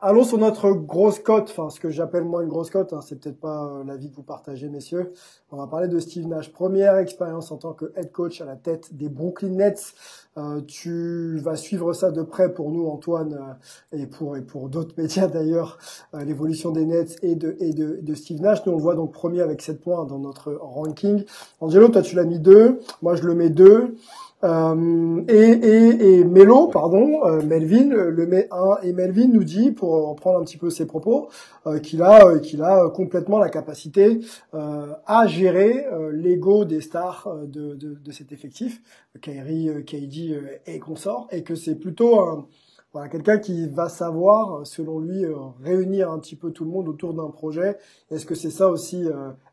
Allons 0.00 0.22
sur 0.22 0.38
notre 0.38 0.70
grosse 0.70 1.18
cote, 1.18 1.48
enfin 1.50 1.70
ce 1.70 1.80
que 1.80 1.90
j'appelle 1.90 2.22
moi 2.22 2.44
une 2.44 2.48
grosse 2.48 2.70
cote, 2.70 2.92
hein, 2.92 3.00
c'est 3.00 3.18
peut-être 3.18 3.40
pas 3.40 3.64
euh, 3.64 3.82
l'avis 3.84 4.08
que 4.08 4.14
vous 4.14 4.22
partagez 4.22 4.68
messieurs. 4.68 5.12
On 5.50 5.56
va 5.56 5.66
parler 5.66 5.88
de 5.88 5.98
Steve 5.98 6.28
Nash, 6.28 6.52
première 6.52 6.96
expérience 6.98 7.50
en 7.50 7.56
tant 7.56 7.72
que 7.72 7.86
head 7.96 8.12
coach 8.12 8.40
à 8.40 8.44
la 8.44 8.54
tête 8.54 8.94
des 8.94 9.08
Brooklyn 9.08 9.56
Nets. 9.56 9.94
Euh, 10.36 10.60
tu 10.60 11.38
vas 11.38 11.56
suivre 11.56 11.92
ça 11.94 12.12
de 12.12 12.22
près 12.22 12.54
pour 12.54 12.70
nous 12.70 12.86
Antoine 12.86 13.56
euh, 13.92 13.98
et 13.98 14.06
pour 14.06 14.36
et 14.36 14.42
pour 14.42 14.68
d'autres 14.68 14.94
médias 14.96 15.26
d'ailleurs, 15.26 15.78
l'évolution 16.12 16.70
des 16.70 16.84
Nets 16.86 17.18
et 17.24 17.34
de 17.34 17.56
et 17.58 17.72
de, 17.72 17.98
de 18.00 18.14
Steve 18.14 18.40
Nash. 18.40 18.64
Nous 18.66 18.74
on 18.74 18.76
le 18.76 18.82
voit 18.82 18.94
donc 18.94 19.10
premier 19.10 19.40
avec 19.40 19.60
7 19.60 19.80
points 19.80 20.04
dans 20.04 20.20
notre 20.20 20.52
ranking. 20.52 21.24
Angelo, 21.60 21.88
toi 21.88 22.02
tu 22.02 22.14
l'as 22.14 22.22
mis 22.22 22.38
2, 22.38 22.78
moi 23.02 23.16
je 23.16 23.24
le 23.24 23.34
mets 23.34 23.50
2. 23.50 23.96
Euh, 24.44 25.24
et, 25.28 25.34
et, 25.34 26.18
et 26.18 26.24
Melo, 26.24 26.68
pardon, 26.68 27.24
euh, 27.26 27.42
Melvin, 27.42 27.88
le 27.88 28.26
met 28.26 28.48
1 28.52 28.82
et 28.84 28.92
Melvin 28.92 29.26
nous 29.26 29.42
dit, 29.42 29.72
pour 29.72 30.10
reprendre 30.10 30.38
un 30.38 30.44
petit 30.44 30.56
peu 30.56 30.70
ses 30.70 30.86
propos, 30.86 31.28
euh, 31.66 31.80
qu'il 31.80 32.02
a, 32.02 32.24
euh, 32.24 32.38
qu'il 32.38 32.62
a 32.62 32.88
complètement 32.90 33.38
la 33.38 33.48
capacité 33.48 34.20
à 34.52 35.26
gérer 35.26 35.86
l'ego 36.12 36.64
des 36.64 36.80
stars 36.80 37.28
de, 37.46 37.74
de, 37.74 37.94
de, 37.94 38.12
cet 38.12 38.32
effectif, 38.32 38.80
Kyrie, 39.20 39.84
KD 39.84 40.40
et 40.66 40.78
consort, 40.78 41.28
et 41.30 41.42
que 41.42 41.54
c'est 41.54 41.74
plutôt 41.74 42.20
un, 42.20 42.46
voilà, 42.92 43.08
quelqu'un 43.08 43.38
qui 43.38 43.68
va 43.68 43.88
savoir, 43.88 44.66
selon 44.66 45.00
lui, 45.00 45.24
réunir 45.62 46.10
un 46.10 46.18
petit 46.18 46.36
peu 46.36 46.50
tout 46.50 46.64
le 46.64 46.70
monde 46.70 46.88
autour 46.88 47.14
d'un 47.14 47.28
projet. 47.30 47.76
Est-ce 48.10 48.26
que 48.26 48.34
c'est 48.34 48.50
ça 48.50 48.68
aussi, 48.68 49.06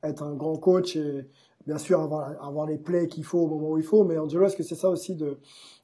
être 0.03 0.23
un 0.23 0.33
grand 0.33 0.57
coach 0.57 0.95
et, 0.95 1.27
bien 1.65 1.77
sûr 1.77 1.99
avoir, 2.01 2.65
les 2.65 2.77
plays 2.77 3.07
qu'il 3.07 3.23
faut 3.23 3.39
au 3.39 3.47
moment 3.47 3.71
où 3.71 3.77
il 3.77 3.83
faut, 3.83 4.03
mais 4.03 4.17
Angelo, 4.17 4.45
est-ce 4.45 4.55
que 4.55 4.63
c'est 4.63 4.75
ça 4.75 4.89
aussi 4.89 5.15
de 5.15 5.39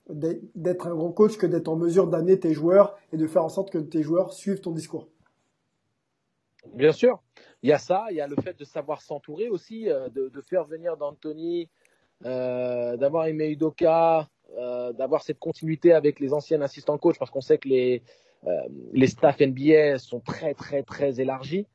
d'être 0.10 0.88
un 0.88 0.96
grand 0.96 1.12
coach 1.12 1.38
que 1.38 1.46
d'être 1.46 1.70
en 1.70 1.78
mesure 1.78 2.08
d'amener 2.08 2.38
tes 2.40 2.54
joueurs 2.54 2.98
et 3.14 3.18
de 3.18 3.28
faire 3.28 3.46
en 3.46 3.50
sorte 3.50 3.70
que 3.70 3.78
tes 3.78 4.02
joueurs 4.02 4.34
suivent 4.34 4.60
ton 4.60 4.72
discours 4.72 5.08
Bien 6.74 6.92
sûr, 6.92 7.22
il 7.64 7.70
y 7.70 7.74
a 7.74 7.78
ça, 7.78 8.08
il 8.10 8.18
y 8.18 8.22
a 8.22 8.28
le 8.28 8.36
fait 8.36 8.58
de 8.58 8.66
savoir 8.66 9.02
s'entourer 9.02 9.48
aussi, 9.48 9.90
euh, 9.90 10.10
de, 10.10 10.42
faire 10.42 10.66
venir 10.66 10.98
d'Anthony, 10.98 11.70
euh, 12.26 12.98
d'avoir 12.98 13.28
Ime 13.30 13.42
Udoka, 13.42 14.28
euh, 14.58 14.92
d'avoir 14.94 15.24
cette 15.24 15.40
continuité 15.40 15.94
avec 15.94 16.20
les 16.20 16.34
anciens 16.34 16.62
assistants 16.62 16.98
coach 16.98 17.18
parce 17.18 17.32
qu'on 17.32 17.42
sait 17.42 17.58
que 17.58 17.70
les, 17.70 18.04
euh, 18.46 18.52
les 18.92 19.08
staffs 19.08 19.40
NBA 19.40 19.98
sont 19.98 20.20
très, 20.20 20.54
très, 20.54 20.84
très 20.84 21.20
élargis. 21.22 21.68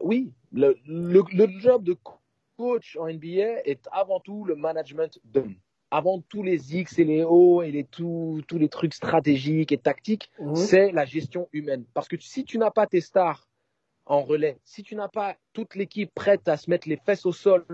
Oui, 0.00 0.32
le, 0.52 0.76
le, 0.86 1.22
le 1.32 1.46
job 1.60 1.84
de 1.84 1.94
coach 2.60 2.96
en 3.00 3.06
NBA 3.06 3.64
est 3.64 3.88
avant 3.90 4.20
tout 4.20 4.44
le 4.44 4.54
management 4.54 5.18
d'hommes. 5.24 5.54
Avant 5.90 6.20
tous 6.20 6.42
les 6.42 6.76
X 6.76 6.98
et 6.98 7.04
les 7.04 7.24
O 7.24 7.62
et 7.62 7.72
les 7.72 7.84
tous 7.84 8.42
tous 8.46 8.58
les 8.58 8.68
trucs 8.68 8.92
stratégiques 8.92 9.72
et 9.72 9.78
tactiques, 9.78 10.30
c'est 10.54 10.92
la 10.92 11.06
gestion 11.06 11.48
humaine. 11.54 11.84
Parce 11.94 12.06
que 12.06 12.16
si 12.18 12.44
tu 12.44 12.58
n'as 12.58 12.70
pas 12.70 12.86
tes 12.86 13.00
stars 13.00 13.48
en 14.04 14.20
relais, 14.20 14.58
si 14.62 14.82
tu 14.82 14.94
n'as 14.94 15.08
pas 15.08 15.36
toute 15.54 15.74
l'équipe 15.74 16.12
prête 16.14 16.46
à 16.48 16.58
se 16.58 16.68
mettre 16.68 16.86
les 16.86 16.98
fesses 16.98 17.24
au 17.24 17.32
sol 17.32 17.64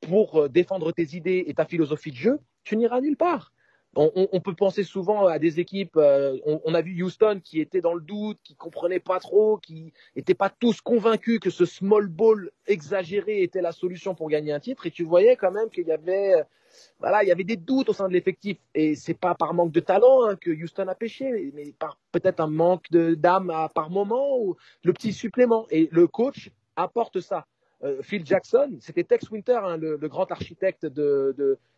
pour 0.00 0.36
euh, 0.36 0.48
défendre 0.48 0.90
tes 0.92 1.14
idées 1.14 1.44
et 1.46 1.52
ta 1.52 1.66
philosophie 1.66 2.10
de 2.10 2.16
jeu, 2.16 2.40
tu 2.64 2.76
n'iras 2.78 3.02
nulle 3.02 3.16
part. 3.16 3.52
On, 4.00 4.40
peut 4.40 4.54
penser 4.54 4.84
souvent 4.84 5.26
à 5.26 5.40
des 5.40 5.58
équipes. 5.58 5.96
euh, 5.96 6.38
on, 6.44 6.72
a 6.72 6.82
vu 6.82 7.02
Houston 7.02 7.40
qui 7.42 7.60
était 7.60 7.80
dans 7.80 7.94
le 7.94 8.00
doute, 8.00 8.38
qui 8.44 8.54
comprenait 8.54 9.00
pas 9.00 9.18
trop, 9.18 9.56
qui 9.56 9.92
n'étaient 10.14 10.34
pas 10.34 10.50
tous 10.50 10.80
convaincus 10.80 11.40
que 11.40 11.50
ce 11.50 11.64
small 11.64 12.06
ball 12.06 12.52
exagéré 12.68 13.42
était 13.42 13.60
la 13.60 13.72
solution 13.72 14.14
pour 14.14 14.28
gagner 14.28 14.52
un 14.52 14.60
titre. 14.60 14.86
Et 14.86 14.92
tu 14.92 15.02
voyais 15.02 15.34
quand 15.34 15.50
même 15.50 15.68
qu'il 15.68 15.88
y 15.88 15.90
avait, 15.90 16.34
euh, 16.34 16.44
voilà, 17.00 17.24
il 17.24 17.28
y 17.28 17.32
avait 17.32 17.42
des 17.42 17.56
doutes 17.56 17.88
au 17.88 17.92
sein 17.92 18.06
de 18.06 18.12
l'effectif. 18.12 18.58
Et 18.72 18.94
c'est 18.94 19.18
pas 19.18 19.34
par 19.34 19.52
manque 19.52 19.72
de 19.72 19.80
talent 19.80 20.28
hein, 20.28 20.36
que 20.36 20.52
Houston 20.52 20.86
a 20.86 20.94
pêché, 20.94 21.50
mais, 21.52 21.72
par 21.76 21.98
peut-être 22.12 22.38
un 22.38 22.46
manque 22.46 22.88
de 22.92 23.16
d'âme 23.16 23.52
par 23.74 23.90
moment 23.90 24.38
ou 24.38 24.56
le 24.84 24.92
petit 24.92 25.12
supplément. 25.12 25.66
Et 25.70 25.88
le 25.90 26.06
coach 26.06 26.52
apporte 26.76 27.18
ça. 27.18 27.46
Euh, 27.82 28.00
Phil 28.02 28.24
Jackson, 28.24 28.76
c'était 28.80 29.02
Tex 29.02 29.28
Winter, 29.30 29.58
hein, 29.64 29.76
le, 29.76 29.96
grand 30.08 30.30
architecte 30.30 30.86
de, 30.86 31.34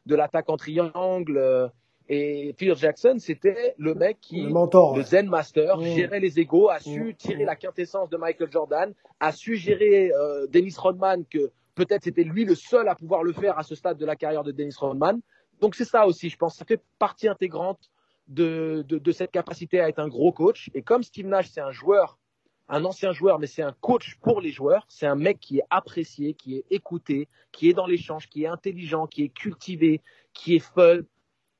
de 0.07 0.15
l'attaque 0.15 0.51
en 0.51 0.59
triangle. 0.59 1.71
Et 2.13 2.55
Phil 2.59 2.75
Jackson, 2.75 3.17
c'était 3.21 3.75
le 3.79 3.95
mec 3.95 4.19
qui, 4.21 4.43
Le 4.43 4.49
mentor. 4.51 4.97
le 4.97 5.03
Zen 5.03 5.29
Master, 5.29 5.79
Mm. 5.79 5.85
gérait 5.85 6.19
les 6.21 6.41
égaux, 6.41 6.69
a 6.69 6.81
su 6.81 7.01
Mm. 7.11 7.15
tirer 7.15 7.45
la 7.45 7.55
quintessence 7.57 8.11
de 8.11 8.17
Michael 8.17 8.51
Jordan, 8.51 8.93
a 9.21 9.31
su 9.33 9.55
gérer 9.57 10.11
euh, 10.13 10.47
Dennis 10.49 10.75
Rodman, 10.77 11.25
que 11.25 11.53
peut-être 11.77 12.03
c'était 12.05 12.25
lui 12.25 12.45
le 12.45 12.57
seul 12.57 12.89
à 12.89 12.95
pouvoir 12.97 13.23
le 13.23 13.33
faire 13.33 13.57
à 13.59 13.63
ce 13.63 13.75
stade 13.77 13.97
de 13.97 14.05
la 14.05 14.17
carrière 14.17 14.43
de 14.43 14.51
Dennis 14.53 14.75
Rodman. 14.77 15.21
Donc 15.61 15.75
c'est 15.77 15.85
ça 15.85 16.07
aussi, 16.07 16.29
je 16.31 16.37
pense, 16.37 16.57
ça 16.57 16.65
fait 16.65 16.81
partie 16.99 17.29
intégrante 17.29 17.79
de, 18.29 18.85
de, 18.89 18.99
de 18.99 19.13
cette 19.13 19.31
capacité 19.31 19.81
à 19.81 19.89
être 19.89 19.99
un 20.01 20.09
gros 20.09 20.33
coach. 20.33 20.69
Et 20.75 20.83
comme 20.83 21.03
Steve 21.03 21.27
Nash, 21.27 21.49
c'est 21.51 21.61
un 21.61 21.71
joueur, 21.73 22.19
un 22.69 22.85
ancien 22.85 23.13
joueur, 23.13 23.39
mais 23.39 23.47
c'est 23.47 23.63
un 23.63 23.75
coach 23.81 24.17
pour 24.21 24.41
les 24.41 24.51
joueurs, 24.51 24.85
c'est 24.89 25.07
un 25.07 25.17
mec 25.17 25.39
qui 25.39 25.59
est 25.59 25.65
apprécié, 25.71 26.35
qui 26.35 26.57
est 26.57 26.65
écouté, 26.71 27.29
qui 27.53 27.69
est 27.69 27.73
dans 27.75 27.87
l'échange, 27.87 28.29
qui 28.29 28.45
est 28.45 28.47
intelligent, 28.49 29.07
qui 29.07 29.23
est 29.25 29.29
cultivé, 29.29 30.01
qui 30.33 30.57
est 30.57 30.61
fun, 30.75 30.99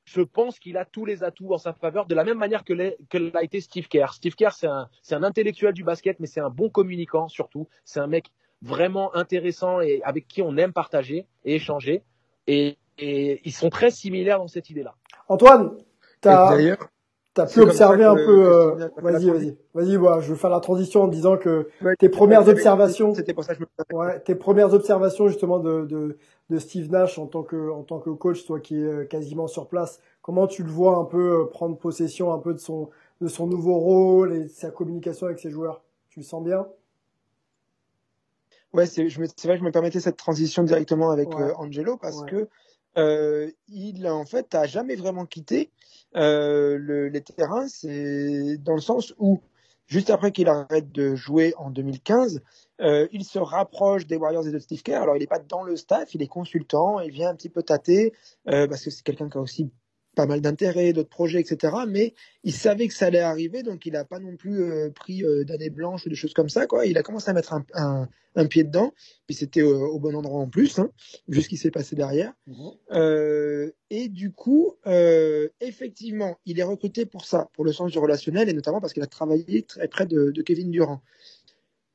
je 0.05 0.21
pense 0.21 0.59
qu'il 0.59 0.77
a 0.77 0.85
tous 0.85 1.05
les 1.05 1.23
atouts 1.23 1.53
en 1.53 1.57
sa 1.57 1.73
faveur, 1.73 2.05
de 2.05 2.15
la 2.15 2.23
même 2.23 2.37
manière 2.37 2.63
que 2.63 2.73
l'a 2.73 3.43
été 3.43 3.61
Steve 3.61 3.87
Kerr. 3.87 4.13
Steve 4.13 4.35
Kerr, 4.35 4.53
c'est 4.53 4.67
un, 4.67 5.23
intellectuel 5.23 5.73
du 5.73 5.83
basket, 5.83 6.19
mais 6.19 6.27
c'est 6.27 6.41
un 6.41 6.49
bon 6.49 6.69
communicant 6.69 7.27
surtout. 7.27 7.67
C'est 7.85 7.99
un 7.99 8.07
mec 8.07 8.31
vraiment 8.61 9.15
intéressant 9.15 9.81
et 9.81 10.01
avec 10.03 10.27
qui 10.27 10.41
on 10.41 10.57
aime 10.57 10.73
partager 10.73 11.27
et 11.45 11.55
échanger. 11.55 12.03
Et, 12.47 12.77
et 12.97 13.41
ils 13.43 13.53
sont 13.53 13.69
très 13.69 13.91
similaires 13.91 14.39
dans 14.39 14.47
cette 14.47 14.69
idée-là. 14.69 14.95
Antoine, 15.27 15.77
D'ailleurs, 16.21 16.81
as 16.83 16.87
c'est 17.35 17.53
pu 17.53 17.61
observer 17.61 18.05
un 18.05 18.15
peu. 18.15 18.45
euh, 18.45 18.87
Vas-y, 19.01 19.29
vas-y, 19.29 19.57
vas-y. 19.73 19.95
voilà, 19.97 20.21
je 20.21 20.33
vais 20.33 20.39
faire 20.39 20.49
la 20.49 20.59
transition 20.59 21.03
en 21.03 21.07
disant 21.07 21.37
que 21.37 21.67
ouais, 21.81 21.95
tes 21.97 22.09
premières 22.09 22.47
observations. 22.47 23.13
C'était 23.13 23.33
pour 23.33 23.43
ça 23.43 23.53
que 23.55 23.59
je 23.59 23.65
me 23.93 23.97
Ouais, 23.97 24.19
tes 24.21 24.35
premières 24.35 24.73
observations 24.73 25.27
justement 25.27 25.59
de, 25.59 25.85
de, 25.85 26.17
de 26.49 26.59
Steve 26.59 26.89
Nash 26.91 27.19
en 27.19 27.27
tant 27.27 27.43
que 27.43 27.69
en 27.71 27.83
tant 27.83 27.99
que 27.99 28.09
coach, 28.09 28.45
toi 28.45 28.59
qui 28.59 28.75
es 28.77 28.83
euh, 28.83 29.05
quasiment 29.05 29.47
sur 29.47 29.67
place, 29.67 29.99
comment 30.21 30.47
tu 30.47 30.63
le 30.63 30.69
vois 30.69 30.97
un 30.97 31.03
peu 31.05 31.41
euh, 31.41 31.45
prendre 31.49 31.77
possession 31.77 32.33
un 32.33 32.39
peu 32.39 32.53
de 32.53 32.59
son 32.59 32.89
de 33.19 33.27
son 33.27 33.47
nouveau 33.47 33.77
rôle 33.79 34.33
et 34.33 34.43
de 34.45 34.47
sa 34.47 34.71
communication 34.71 35.27
avec 35.27 35.39
ses 35.39 35.51
joueurs? 35.51 35.81
Tu 36.09 36.19
le 36.21 36.25
sens 36.25 36.43
bien? 36.43 36.67
Ouais, 38.73 38.85
c'est 38.85 39.09
je 39.09 39.19
me- 39.19 39.27
c'est 39.27 39.47
vrai 39.47 39.55
que 39.55 39.59
je 39.61 39.65
me 39.65 39.71
permettais 39.71 39.99
cette 39.99 40.17
transition 40.17 40.63
directement 40.63 41.11
avec 41.11 41.29
Ouais. 41.29 41.41
euh, 41.41 41.53
Angelo 41.55 41.97
parce 41.97 42.21
Ouais. 42.21 42.27
que 42.27 42.49
euh, 42.97 43.49
il 43.67 44.07
en 44.07 44.25
fait 44.25 44.53
a 44.55 44.65
jamais 44.67 44.95
vraiment 44.95 45.25
quitté 45.25 45.71
euh, 46.15 46.77
le, 46.77 47.09
les 47.09 47.21
terrains. 47.21 47.67
C'est 47.67 48.57
dans 48.57 48.75
le 48.75 48.81
sens 48.81 49.13
où 49.17 49.41
juste 49.87 50.09
après 50.09 50.31
qu'il 50.31 50.47
arrête 50.47 50.91
de 50.91 51.15
jouer 51.15 51.53
en 51.57 51.69
2015, 51.69 52.41
euh, 52.81 53.07
il 53.11 53.23
se 53.25 53.39
rapproche 53.39 54.07
des 54.07 54.15
Warriors 54.15 54.47
et 54.47 54.51
de 54.51 54.59
Steve 54.59 54.81
Kerr. 54.83 55.01
Alors 55.01 55.15
il 55.15 55.19
n'est 55.19 55.27
pas 55.27 55.39
dans 55.39 55.63
le 55.63 55.75
staff, 55.75 56.15
il 56.15 56.21
est 56.21 56.27
consultant, 56.27 56.99
il 56.99 57.11
vient 57.11 57.29
un 57.29 57.35
petit 57.35 57.49
peu 57.49 57.61
tâter 57.63 58.13
euh, 58.47 58.67
parce 58.67 58.83
que 58.83 58.89
c'est 58.89 59.03
quelqu'un 59.03 59.29
qui 59.29 59.37
a 59.37 59.41
aussi 59.41 59.69
pas 60.15 60.25
mal 60.25 60.41
d'intérêts, 60.41 60.93
d'autres 60.93 61.09
projets, 61.09 61.39
etc. 61.39 61.73
Mais 61.87 62.13
il 62.43 62.53
savait 62.53 62.87
que 62.87 62.93
ça 62.93 63.07
allait 63.07 63.19
arriver, 63.19 63.63
donc 63.63 63.85
il 63.85 63.93
n'a 63.93 64.05
pas 64.05 64.19
non 64.19 64.35
plus 64.35 64.61
euh, 64.61 64.89
pris 64.89 65.23
euh, 65.23 65.43
d'années 65.43 65.69
blanches 65.69 66.05
ou 66.05 66.09
des 66.09 66.15
choses 66.15 66.33
comme 66.33 66.49
ça. 66.49 66.67
Quoi. 66.67 66.85
Il 66.85 66.97
a 66.97 67.03
commencé 67.03 67.29
à 67.29 67.33
mettre 67.33 67.53
un, 67.53 67.65
un, 67.73 68.09
un 68.35 68.45
pied 68.45 68.63
dedans, 68.63 68.93
puis 69.27 69.35
c'était 69.35 69.61
euh, 69.61 69.87
au 69.87 69.99
bon 69.99 70.15
endroit 70.15 70.39
en 70.39 70.49
plus, 70.49 70.79
hein, 70.79 70.89
vu 71.27 71.41
ce 71.41 71.49
qui 71.49 71.57
s'est 71.57 71.71
passé 71.71 71.95
derrière. 71.95 72.33
Euh, 72.91 73.71
et 73.89 74.09
du 74.09 74.31
coup, 74.31 74.75
euh, 74.87 75.49
effectivement, 75.59 76.37
il 76.45 76.59
est 76.59 76.63
recruté 76.63 77.05
pour 77.05 77.25
ça, 77.25 77.49
pour 77.53 77.65
le 77.65 77.73
sens 77.73 77.91
du 77.91 77.99
relationnel, 77.99 78.49
et 78.49 78.53
notamment 78.53 78.79
parce 78.79 78.93
qu'il 78.93 79.03
a 79.03 79.07
travaillé 79.07 79.63
très 79.63 79.87
près 79.87 80.05
de, 80.05 80.31
de 80.31 80.41
Kevin 80.41 80.71
Durant. 80.71 81.01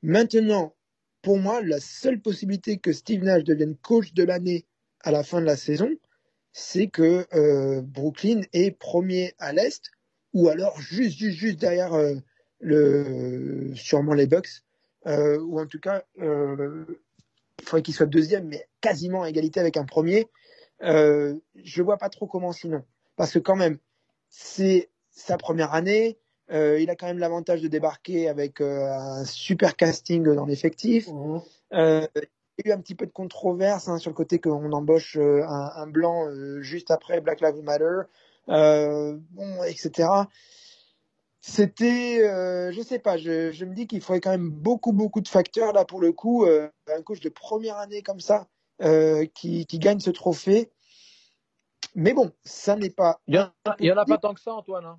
Maintenant, 0.02 0.74
pour 1.22 1.38
moi, 1.38 1.62
la 1.62 1.80
seule 1.80 2.20
possibilité 2.20 2.78
que 2.78 2.92
Steve 2.92 3.24
Nash 3.24 3.44
devienne 3.44 3.76
coach 3.76 4.12
de 4.12 4.22
l'année 4.22 4.66
à 5.00 5.10
la 5.10 5.22
fin 5.22 5.40
de 5.40 5.46
la 5.46 5.56
saison, 5.56 5.90
c'est 6.58 6.86
que 6.86 7.26
euh, 7.34 7.82
Brooklyn 7.82 8.40
est 8.54 8.70
premier 8.70 9.34
à 9.38 9.52
l'Est, 9.52 9.90
ou 10.32 10.48
alors 10.48 10.80
juste, 10.80 11.18
juste, 11.18 11.36
juste 11.36 11.58
derrière 11.60 11.92
euh, 11.92 12.14
le, 12.60 13.72
sûrement 13.74 14.14
les 14.14 14.26
Bucks, 14.26 14.62
euh, 15.06 15.38
ou 15.38 15.60
en 15.60 15.66
tout 15.66 15.78
cas, 15.78 16.02
euh, 16.18 16.86
il 17.58 17.64
faudrait 17.66 17.82
qu'il 17.82 17.92
soit 17.92 18.06
deuxième, 18.06 18.48
mais 18.48 18.66
quasiment 18.80 19.22
à 19.24 19.28
égalité 19.28 19.60
avec 19.60 19.76
un 19.76 19.84
premier. 19.84 20.28
Euh, 20.82 21.34
je 21.56 21.82
vois 21.82 21.98
pas 21.98 22.08
trop 22.08 22.26
comment 22.26 22.52
sinon, 22.52 22.82
parce 23.16 23.32
que 23.32 23.38
quand 23.38 23.56
même, 23.56 23.76
c'est 24.30 24.88
sa 25.10 25.36
première 25.36 25.74
année. 25.74 26.16
euh, 26.52 26.80
il 26.80 26.88
a 26.88 26.96
quand 26.96 27.06
même 27.06 27.18
l'avantage 27.18 27.60
de 27.60 27.68
débarquer 27.68 28.28
avec 28.30 28.62
euh, 28.62 28.86
un 28.92 29.24
super 29.26 29.76
casting 29.76 30.22
dans 30.22 30.46
l'effectif. 30.46 31.08
Mhm. 31.08 31.42
Il 32.58 32.66
y 32.66 32.70
a 32.70 32.74
eu 32.74 32.78
un 32.78 32.80
petit 32.80 32.94
peu 32.94 33.06
de 33.06 33.12
controverse 33.12 33.88
hein, 33.88 33.98
sur 33.98 34.10
le 34.10 34.14
côté 34.16 34.38
qu'on 34.40 34.72
embauche 34.72 35.16
euh, 35.16 35.42
un, 35.46 35.72
un 35.76 35.86
blanc 35.86 36.26
euh, 36.28 36.62
juste 36.62 36.90
après 36.90 37.20
Black 37.20 37.40
Lives 37.42 37.62
Matter, 37.62 38.00
euh, 38.48 39.16
bon, 39.32 39.62
etc. 39.64 40.08
C'était, 41.40 42.18
je 42.72 42.82
sais 42.82 42.98
pas, 42.98 43.16
je, 43.16 43.52
je 43.52 43.64
me 43.64 43.74
dis 43.74 43.86
qu'il 43.86 44.00
faudrait 44.00 44.20
quand 44.20 44.30
même 44.30 44.50
beaucoup, 44.50 44.92
beaucoup 44.92 45.20
de 45.20 45.28
facteurs 45.28 45.72
là 45.72 45.84
pour 45.84 46.00
le 46.00 46.12
coup. 46.12 46.44
un 46.46 47.02
coach 47.02 47.20
de 47.20 47.28
première 47.28 47.76
année 47.76 48.02
comme 48.02 48.20
ça 48.20 48.48
qui, 48.80 49.66
qui 49.66 49.78
gagne 49.78 50.00
ce 50.00 50.10
trophée. 50.10 50.72
Mais 51.94 52.14
bon, 52.14 52.32
ça 52.44 52.74
n'est 52.74 52.90
pas. 52.90 53.20
Il 53.28 53.36
y 53.36 53.38
en 53.38 53.52
a, 53.64 53.76
il 53.78 53.86
y 53.86 53.92
en 53.92 53.96
a 53.96 54.04
pas 54.04 54.18
tant 54.18 54.34
que 54.34 54.40
ça, 54.40 54.54
Antoine. 54.54 54.84
hein. 54.86 54.98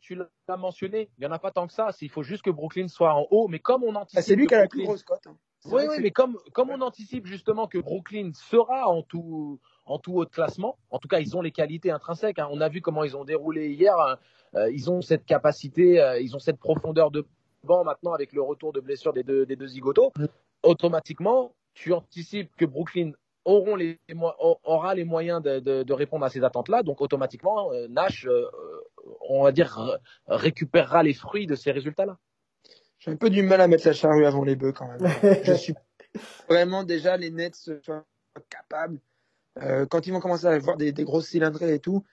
Tu 0.00 0.14
l'as 0.16 0.56
mentionné. 0.56 1.10
Il 1.18 1.24
y 1.24 1.26
en 1.26 1.32
a 1.32 1.38
pas 1.38 1.50
tant 1.52 1.66
que 1.66 1.72
ça. 1.72 1.90
Il 2.00 2.10
faut 2.10 2.22
juste 2.22 2.42
que 2.42 2.50
Brooklyn 2.50 2.88
soit 2.88 3.14
en 3.14 3.26
haut. 3.30 3.46
Mais 3.48 3.60
comme 3.60 3.84
on 3.84 3.94
anticipe. 3.94 4.18
Ah, 4.18 4.22
c'est 4.22 4.34
lui 4.34 4.46
qui 4.46 4.54
a 4.54 4.58
la 4.58 4.66
plus 4.66 4.82
grosse 4.82 5.02
cote. 5.04 5.26
hein. 5.26 5.36
Oui, 5.66 5.82
oui, 5.88 5.96
mais 6.02 6.10
comme, 6.10 6.38
comme 6.52 6.70
on 6.70 6.80
anticipe 6.82 7.26
justement 7.26 7.66
que 7.66 7.78
Brooklyn 7.78 8.30
sera 8.34 8.86
en 8.88 9.02
tout, 9.02 9.60
en 9.86 9.98
tout 9.98 10.14
haut 10.14 10.24
de 10.24 10.30
classement, 10.30 10.76
en 10.90 10.98
tout 10.98 11.08
cas, 11.08 11.20
ils 11.20 11.36
ont 11.36 11.40
les 11.42 11.52
qualités 11.52 11.90
intrinsèques. 11.90 12.38
hein. 12.38 12.48
On 12.50 12.60
a 12.60 12.68
vu 12.68 12.80
comment 12.82 13.02
ils 13.04 13.16
ont 13.16 13.24
déroulé 13.24 13.70
hier. 13.72 13.96
hein. 13.98 14.16
Euh, 14.56 14.70
ils 14.70 14.90
ont 14.90 15.00
cette 15.00 15.24
capacité, 15.24 16.00
euh, 16.00 16.20
ils 16.20 16.36
ont 16.36 16.38
cette 16.38 16.58
profondeur 16.58 17.10
de 17.10 17.26
banc 17.64 17.82
maintenant 17.82 18.12
avec 18.12 18.32
le 18.32 18.42
retour 18.42 18.72
de 18.72 18.80
blessure 18.80 19.12
des 19.12 19.22
deux, 19.22 19.46
des 19.46 19.56
deux 19.56 19.66
zigotos. 19.66 20.12
Mm. 20.16 20.26
Automatiquement, 20.64 21.54
tu 21.72 21.92
anticipes 21.92 22.54
que 22.56 22.64
Brooklyn 22.64 23.12
auront 23.44 23.76
les, 23.76 23.98
aura 24.64 24.94
les 24.94 25.04
moyens 25.04 25.42
de, 25.42 25.60
de- 25.60 25.82
de 25.82 25.92
répondre 25.92 26.24
à 26.24 26.30
ces 26.30 26.44
attentes-là. 26.44 26.82
Donc, 26.82 27.00
automatiquement, 27.00 27.72
euh, 27.72 27.88
Nash, 27.88 28.26
euh, 28.26 28.46
on 29.28 29.42
va 29.42 29.52
dire, 29.52 29.98
récupérera 30.26 31.02
les 31.02 31.12
fruits 31.14 31.46
de 31.46 31.54
ces 31.54 31.70
résultats-là. 31.70 32.16
J'ai 33.04 33.10
un 33.10 33.16
peu 33.16 33.28
du 33.28 33.42
mal 33.42 33.60
à 33.60 33.68
mettre 33.68 33.86
la 33.86 33.92
charrue 33.92 34.24
avant 34.24 34.44
les 34.44 34.56
bœufs 34.56 34.72
quand 34.72 34.88
même. 34.88 35.12
je 35.44 35.52
suis 35.52 35.74
vraiment 36.48 36.84
déjà 36.84 37.16
les 37.16 37.30
Nets 37.30 37.54
soient 37.82 38.06
capables. 38.48 38.98
Euh, 39.62 39.84
quand 39.84 40.06
ils 40.06 40.12
vont 40.12 40.20
commencer 40.20 40.46
à 40.46 40.52
avoir 40.52 40.76
des, 40.76 40.92
des 40.92 41.04
grosses 41.04 41.28
cylindrées 41.28 41.74
et 41.74 41.78
tout, 41.80 42.04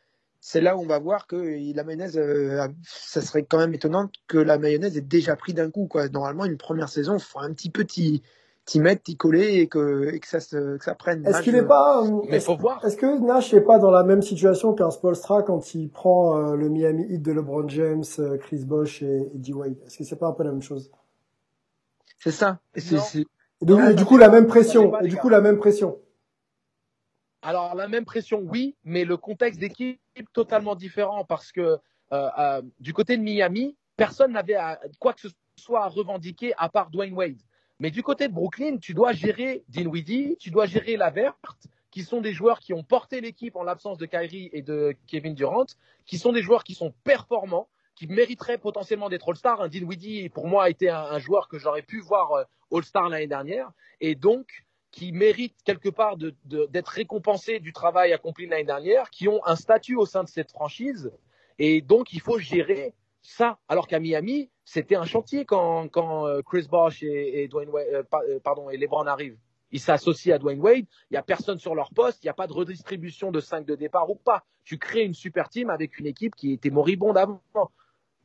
c'est 0.42 0.60
là 0.60 0.76
où 0.76 0.82
on 0.82 0.88
va 0.88 1.00
voir 1.00 1.28
que 1.28 1.38
la 1.74 1.84
mayonnaise, 1.84 2.18
euh, 2.18 2.68
ça 2.84 3.22
serait 3.22 3.44
quand 3.44 3.58
même 3.58 3.74
étonnant 3.74 4.10
que 4.28 4.38
la 4.38 4.58
mayonnaise 4.58 4.98
ait 4.98 5.02
déjà 5.02 5.36
pris 5.36 5.54
d'un 5.54 5.72
coup. 5.72 5.88
Quoi. 5.88 6.10
Normalement, 6.10 6.46
une 6.46 6.58
première 6.58 6.90
saison, 6.90 7.16
il 7.16 7.22
faut 7.22 7.40
un 7.40 7.54
petit 7.54 7.70
peu 7.70 7.86
t'y 8.66 8.80
mettre, 8.80 9.04
t'y 9.04 9.18
coller 9.18 9.56
et 9.60 9.68
que, 9.68 10.14
et 10.14 10.20
que, 10.20 10.28
ça, 10.28 10.40
se, 10.40 10.78
que 10.78 10.84
ça 10.84 10.96
prenne. 10.96 11.26
Est-ce 11.26 11.42
qu'il 11.42 11.56
est 11.56 11.66
pas 11.66 12.04
euh, 12.06 12.22
Mais 12.30 12.38
est-ce- 12.38 12.46
faut 12.46 12.56
voir. 12.58 12.84
Est-ce 12.86 12.96
que 12.98 13.20
Nash 13.20 13.54
n'est 13.54 13.62
pas 13.62 13.80
dans 13.80 13.92
la 13.92 14.04
même 14.04 14.22
situation 14.22 14.74
qu'un 14.74 14.92
Spolstra 14.92 15.44
quand 15.44 15.74
il 15.76 15.90
prend 15.90 16.38
euh, 16.38 16.56
le 16.56 16.70
Miami 16.70 17.04
Heat 17.10 17.22
de 17.22 17.32
LeBron 17.32 17.68
James, 17.70 18.04
euh, 18.20 18.38
Chris 18.38 18.64
Bosh 18.66 19.02
et, 19.02 19.32
et 19.34 19.38
D. 19.38 19.54
Wade? 19.54 19.76
Est-ce 19.86 19.98
que 19.98 20.04
c'est 20.04 20.16
pas 20.16 20.28
un 20.28 20.34
peu 20.34 20.44
la 20.44 20.52
même 20.52 20.62
chose? 20.62 20.92
C'est 22.20 22.32
ça. 22.32 22.60
Et 22.76 22.82
c'est- 22.82 22.96
Non. 22.96 23.02
c'est- 23.02 23.26
Et, 23.62 23.66
donc, 23.66 23.80
Non, 23.80 23.86
et 23.86 23.90
ça 23.90 23.94
du 23.94 24.06
coup 24.06 24.18
la 24.18 24.30
même 24.30 24.48
pression. 24.48 25.00
Et 25.02 25.08
du 25.08 25.18
coup 25.18 25.30
la 25.30 25.42
même 25.42 25.58
pression. 25.60 26.00
Alors, 27.44 27.74
la 27.76 27.88
même 27.88 28.06
pression, 28.06 28.40
oui, 28.48 28.76
mais 28.84 29.04
le 29.04 29.18
contexte 29.18 29.60
d'équipe 29.60 30.00
totalement 30.34 30.76
différent 30.76 31.26
parce 31.26 31.52
que 31.52 31.62
euh, 31.62 32.30
euh, 32.38 32.62
du 32.80 32.94
côté 32.94 33.18
de 33.18 33.24
Miami, 33.24 33.78
personne 33.96 34.34
n'avait 34.34 34.58
quoi 35.00 35.14
que 35.14 35.22
ce 35.22 35.28
soit 35.56 35.84
à 35.84 35.88
revendiquer 35.88 36.54
à 36.58 36.70
part 36.70 36.90
Dwayne 36.92 37.14
Wade. 37.14 37.40
Mais 37.82 37.90
du 37.90 38.04
côté 38.04 38.28
de 38.28 38.34
Brooklyn, 38.34 38.78
tu 38.78 38.94
dois 38.94 39.12
gérer 39.12 39.64
Dinwiddie, 39.68 40.38
tu 40.40 40.52
dois 40.52 40.68
gérer 40.68 40.98
la 40.98 41.10
verte, 41.10 41.66
qui 41.90 42.04
sont 42.04 42.22
des 42.22 42.32
joueurs 42.32 42.60
qui 42.60 42.74
ont 42.74 42.84
porté 42.84 43.22
l'équipe 43.22 43.56
en 43.56 43.64
l'absence 43.64 43.98
de 43.98 44.06
Kyrie 44.06 44.52
et 44.54 44.62
de 44.62 44.96
Kevin 45.08 45.34
Durant, 45.34 45.66
qui 46.06 46.20
sont 46.20 46.32
des 46.32 46.44
joueurs 46.44 46.64
qui 46.64 46.76
sont 46.76 46.94
performants, 47.04 47.68
qui 47.96 48.06
mériteraient 48.06 48.60
potentiellement 48.60 49.10
d'être 49.10 49.28
All-Star. 49.30 49.68
Dinwiddie, 49.68 50.30
pour 50.30 50.46
moi, 50.46 50.66
a 50.66 50.70
été 50.70 50.92
un, 50.92 51.18
joueur 51.18 51.48
que 51.48 51.58
j'aurais 51.58 51.82
pu 51.82 52.02
voir 52.02 52.32
euh, 52.34 52.44
All-Star 52.72 53.10
l'année 53.10 53.26
dernière, 53.26 53.72
et 54.00 54.14
donc 54.14 54.64
qui 54.92 55.12
méritent 55.12 55.64
quelque 55.64 55.90
part 55.90 56.18
d'être 56.18 56.88
récompensés 56.88 57.60
du 57.60 57.74
travail 57.74 58.14
accompli 58.14 58.46
l'année 58.46 58.64
dernière, 58.64 59.10
qui 59.10 59.28
ont 59.28 59.44
un 59.48 59.56
statut 59.56 59.96
au 59.96 60.06
sein 60.06 60.24
de 60.24 60.30
cette 60.30 60.52
franchise, 60.52 61.12
et 61.58 61.82
donc 61.82 62.14
il 62.14 62.22
faut 62.22 62.38
gérer 62.38 62.94
ça. 63.22 63.60
Alors 63.68 63.88
qu'à 63.88 64.00
Miami, 64.00 64.50
c'était 64.66 64.96
un 64.96 65.06
chantier 65.06 65.46
quand, 65.46 65.88
quand 65.90 66.28
euh, 66.28 66.42
Chris 66.42 66.68
Bosh 66.70 67.04
et, 67.04 67.44
et 67.44 67.48
Dwayne 67.48 67.70
Wade, 67.70 67.88
euh, 67.94 68.40
pardon 68.44 68.70
et 68.70 68.78
LeBron 68.78 69.06
arrivent. 69.08 69.38
Ils 69.72 69.80
s'associent 69.80 70.36
à 70.36 70.38
Dwayne 70.38 70.60
Wade. 70.60 70.86
Il 71.10 71.14
n'y 71.14 71.18
a 71.18 71.24
personne 71.24 71.58
sur 71.58 71.76
leur 71.76 71.92
poste. 71.92 72.24
Il 72.24 72.28
n'y 72.28 72.32
a 72.32 72.34
pas 72.34 72.48
de 72.48 72.54
redistribution 72.54 73.32
de 73.32 73.40
5 73.40 73.66
de 73.66 73.76
départ 73.76 74.10
ou 74.10 74.16
pas. 74.16 74.44
Tu 74.66 74.78
crées 74.78 75.04
une 75.04 75.14
super 75.14 75.50
team 75.50 75.70
avec 75.70 75.98
une 75.98 76.06
équipe 76.06 76.36
qui 76.36 76.52
était 76.52 76.70
moribonde 76.70 77.18
avant. 77.18 77.42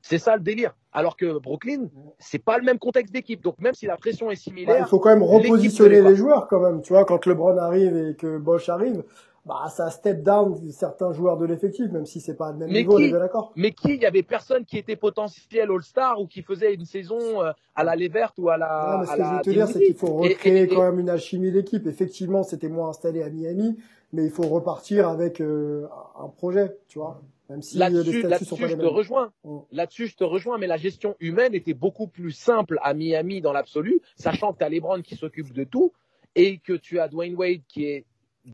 C'est 0.03 0.19
ça 0.19 0.37
le 0.37 0.43
délire. 0.43 0.75
Alors 0.93 1.17
que 1.17 1.39
Brooklyn, 1.39 1.89
c'est 2.19 2.39
pas 2.39 2.59
le 2.59 2.65
même 2.65 2.79
contexte 2.79 3.13
d'équipe. 3.13 3.43
Donc 3.43 3.61
même 3.61 3.75
si 3.75 3.87
la 3.87 3.97
pression 3.97 4.31
est 4.31 4.37
similaire, 4.37 4.77
bah, 4.79 4.85
il 4.87 4.89
faut 4.89 4.99
quand 4.99 5.11
même 5.11 5.23
repositionner 5.23 6.01
les 6.01 6.17
joueurs 6.17 6.49
quand 6.49 6.61
même. 6.61 6.83
Tu 6.83 6.93
vois, 6.93 7.05
quand 7.05 7.27
LeBron 7.27 7.57
arrive 7.59 7.97
et 7.97 8.15
que 8.17 8.39
Bosch 8.39 8.69
arrive, 8.69 9.05
bah 9.47 9.69
ça 9.69 9.91
step 9.91 10.25
down 10.25 10.61
certains 10.71 11.13
joueurs 11.13 11.39
de 11.39 11.47
l'effectif, 11.47 11.91
même 11.93 12.05
si 12.05 12.21
c'est 12.21 12.35
pas 12.35 12.51
le 12.51 12.59
même 12.59 12.69
mais 12.69 12.81
niveau, 12.81 12.97
qui, 12.97 13.13
d'accord. 13.13 13.53
Mais 13.55 13.71
qui, 13.71 13.95
il 13.95 14.03
y 14.03 14.07
avait 14.07 14.25
personne 14.25 14.65
qui 14.65 14.77
était 14.77 14.97
potentiel 14.97 15.71
All-Star 15.71 16.21
ou 16.21 16.27
qui 16.27 16.43
faisait 16.43 16.75
une 16.75 16.85
saison 16.85 17.45
euh, 17.45 17.53
à 17.77 17.85
la 17.85 17.95
Levert 17.95 18.33
ou 18.39 18.49
à 18.51 18.57
la. 18.57 18.91
Non, 18.93 18.99
mais 18.99 19.07
ce 19.07 19.13
à 19.13 19.15
que 19.15 19.21
la 19.21 19.31
je 19.31 19.37
veux 19.37 19.43
te 19.43 19.51
dire, 19.51 19.69
c'est 19.69 19.81
qu'il 19.81 19.95
faut 19.95 20.15
recréer 20.15 20.59
et, 20.59 20.63
et, 20.65 20.69
quand 20.69 20.83
même 20.83 20.99
une 20.99 21.09
alchimie 21.09 21.53
d'équipe. 21.53 21.87
Effectivement, 21.87 22.43
c'était 22.43 22.69
moins 22.69 22.89
installé 22.89 23.23
à 23.23 23.31
Miami, 23.31 23.79
mais 24.13 24.25
il 24.25 24.33
faut 24.33 24.49
repartir 24.49 25.09
avec 25.09 25.41
euh, 25.41 25.87
un 26.19 26.29
projet, 26.29 26.77
tu 26.89 26.99
vois. 26.99 27.23
Même 27.49 27.63
si 27.63 27.79
là-dessus, 27.79 28.19
statuts 28.19 28.29
là-dessus, 28.29 28.61
pas 28.61 28.69
je 28.69 28.75
te 28.75 28.87
rejoins. 28.87 29.33
Mm. 29.45 29.59
Là-dessus, 29.71 30.07
je 30.09 30.17
te 30.17 30.25
rejoins, 30.25 30.59
mais 30.59 30.67
la 30.67 30.77
gestion 30.77 31.15
humaine 31.21 31.55
était 31.55 31.75
beaucoup 31.75 32.09
plus 32.09 32.33
simple 32.33 32.81
à 32.83 32.95
Miami 32.95 33.41
dans 33.41 33.53
l'absolu, 33.53 34.01
sachant 34.17 34.53
que 34.53 34.59
tu 34.59 34.65
as 34.65 34.69
LeBron 34.69 35.03
qui 35.03 35.15
s'occupe 35.15 35.53
de 35.53 35.63
tout 35.63 35.93
et 36.35 36.59
que 36.59 36.73
tu 36.73 36.99
as 36.99 37.07
Dwayne 37.07 37.37
Wade 37.37 37.61
qui 37.69 37.85
est 37.85 38.05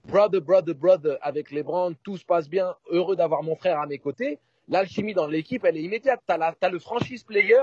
brother, 0.05 0.40
brother, 0.40 0.74
brother 0.74 1.18
avec 1.20 1.50
LeBron, 1.50 1.94
tout 2.02 2.16
se 2.16 2.24
passe 2.24 2.48
bien, 2.48 2.74
heureux 2.90 3.16
d'avoir 3.16 3.42
mon 3.42 3.57
frère 3.57 3.78
à 3.81 3.87
mes 3.87 3.98
côtés. 3.98 4.38
L'alchimie 4.68 5.14
dans 5.14 5.26
l'équipe, 5.26 5.64
elle 5.64 5.76
est 5.76 5.83
immédiate. 5.83 6.20
Tu 6.26 6.35
as, 6.35 6.70
le 6.70 6.78
franchise 6.78 7.24
player 7.24 7.62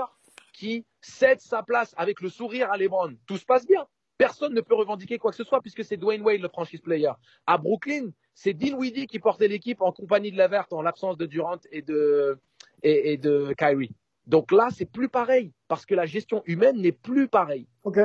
qui 0.52 0.84
cède 1.00 1.40
sa 1.40 1.62
place 1.62 1.94
avec 1.96 2.20
le 2.20 2.28
sourire 2.28 2.70
à 2.70 2.76
LeBron. 2.76 3.14
Tout 3.26 3.36
se 3.36 3.44
passe 3.44 3.66
bien. 3.66 3.86
Personne 4.18 4.52
ne 4.52 4.60
peut 4.60 4.74
revendiquer 4.74 5.18
quoi 5.18 5.30
que 5.30 5.36
ce 5.36 5.44
soit 5.44 5.62
puisque 5.62 5.82
c'est 5.82 5.96
Dwayne 5.96 6.22
Wade 6.22 6.42
le 6.42 6.48
franchise 6.48 6.80
player. 6.80 7.10
À 7.46 7.56
Brooklyn, 7.56 8.10
c'est 8.34 8.52
Dinwiddie 8.52 9.06
qui 9.06 9.18
portait 9.18 9.48
l'équipe 9.48 9.80
en 9.80 9.92
compagnie 9.92 10.30
de 10.30 10.36
la 10.36 10.46
verte 10.46 10.72
en 10.74 10.82
l'absence 10.82 11.16
de 11.16 11.24
Durant 11.24 11.58
et 11.72 11.80
de, 11.80 12.38
et, 12.82 13.12
et 13.12 13.16
de 13.16 13.54
Kyrie. 13.56 13.94
Donc 14.26 14.52
là, 14.52 14.68
c'est 14.70 14.84
plus 14.84 15.08
pareil 15.08 15.52
parce 15.68 15.86
que 15.86 15.94
la 15.94 16.04
gestion 16.04 16.42
humaine 16.44 16.76
n'est 16.80 16.92
plus 16.92 17.28
pareille. 17.28 17.66
Ok, 17.84 17.98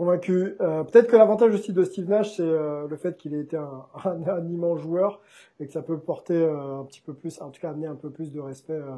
convaincu. 0.00 0.56
Euh, 0.62 0.82
Peut-être 0.82 1.08
que 1.08 1.16
l'avantage 1.16 1.52
aussi 1.52 1.74
de 1.74 1.84
Steve 1.84 2.08
Nash, 2.08 2.36
c'est 2.36 2.42
euh, 2.42 2.88
le 2.88 2.96
fait 2.96 3.18
qu'il 3.18 3.34
ait 3.34 3.40
été 3.40 3.58
un, 3.58 3.84
un, 4.04 4.26
un, 4.26 4.48
immense 4.48 4.80
joueur 4.80 5.20
et 5.60 5.66
que 5.66 5.72
ça 5.72 5.82
peut 5.82 5.98
porter 5.98 6.42
euh, 6.42 6.80
un 6.80 6.84
petit 6.84 7.02
peu 7.02 7.12
plus, 7.12 7.38
en 7.42 7.50
tout 7.50 7.60
cas 7.60 7.70
amener 7.70 7.86
un 7.86 7.96
peu 7.96 8.08
plus 8.08 8.32
de 8.32 8.40
respect 8.40 8.72
euh, 8.72 8.94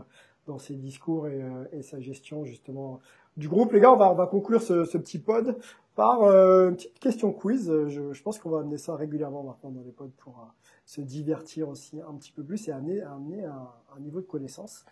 dans 0.47 0.59
ses 0.59 0.75
discours 0.75 1.27
et, 1.27 1.43
euh, 1.43 1.65
et, 1.73 1.83
sa 1.83 1.99
gestion 1.99 2.45
justement 2.45 3.01
du 3.37 3.49
groupe. 3.49 3.73
Les 3.73 3.81
gars, 3.81 3.93
on 3.93 3.97
va, 3.97 4.13
on 4.13 4.15
va 4.15 4.27
conclure 4.27 4.63
ce, 4.63 4.85
ce 4.85 4.97
petit 4.97 5.19
pod 5.19 5.57
par 5.97 6.23
euh, 6.23 6.69
une 6.69 6.77
petite 6.77 7.01
question 7.01 7.33
quiz. 7.33 7.69
Je, 7.89 8.13
je 8.13 8.23
pense 8.23 8.39
qu'on 8.39 8.51
va 8.51 8.61
amener 8.61 8.79
ça 8.79 8.95
régulièrement 8.95 9.43
maintenant 9.43 9.71
dans 9.71 9.83
les 9.85 9.91
pods 9.91 10.13
pour 10.19 10.39
euh, 10.39 10.47
se 10.87 11.01
divertir 11.01 11.69
aussi 11.69 12.01
un 12.09 12.15
petit 12.15 12.31
peu 12.31 12.45
plus 12.45 12.69
et 12.69 12.73
amener, 12.73 13.03
amener 13.03 13.45
un, 13.45 13.69
un 13.97 14.01
niveau 14.01 14.21
de 14.21 14.27
connaissance 14.27 14.85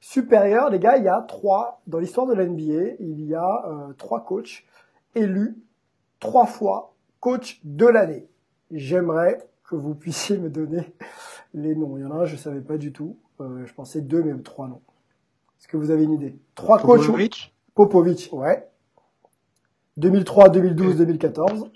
supérieur. 0.00 0.70
Les 0.70 0.78
gars, 0.78 0.96
il 0.96 1.04
y 1.04 1.08
a 1.08 1.20
trois, 1.20 1.82
dans 1.86 1.98
l'histoire 1.98 2.26
de 2.26 2.34
l'NBA, 2.34 2.94
il 2.98 3.24
y 3.26 3.34
a 3.34 3.66
euh, 3.66 3.92
trois 3.92 4.24
coachs 4.24 4.64
élus 5.14 5.56
trois 6.18 6.46
fois 6.46 6.94
coach 7.20 7.60
de 7.64 7.86
l'année. 7.86 8.28
J'aimerais 8.70 9.46
que 9.64 9.74
vous 9.74 9.94
puissiez 9.94 10.38
me 10.38 10.48
donner 10.48 10.94
les 11.54 11.74
noms. 11.74 11.96
Il 11.96 12.02
y 12.02 12.04
en 12.04 12.12
a 12.12 12.22
un, 12.22 12.24
je 12.24 12.36
savais 12.36 12.60
pas 12.60 12.76
du 12.76 12.92
tout. 12.92 13.18
Euh, 13.40 13.64
je 13.66 13.74
pensais 13.74 14.00
deux, 14.00 14.22
mais 14.22 14.40
trois 14.42 14.68
noms. 14.68 14.82
Est-ce 15.58 15.68
que 15.68 15.76
vous 15.76 15.90
avez 15.90 16.04
une 16.04 16.12
idée? 16.12 16.38
Trois 16.54 16.78
coachs. 16.78 17.00
Popovic. 17.00 17.54
Popovic, 17.74 18.30
ouais. 18.32 18.68
2003, 19.96 20.48
2012, 20.50 20.96
2014. 20.96 21.70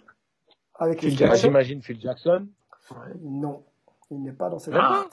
Avec 0.76 1.00
Phil 1.00 1.16
Jackson. 1.16 1.42
J'imagine 1.42 1.82
Phil 1.82 2.00
Jackson. 2.00 2.46
Non, 3.22 3.64
il 4.10 4.22
n'est 4.22 4.32
pas 4.32 4.48
dans 4.48 4.58
cette 4.58 4.74
ah. 4.76 5.04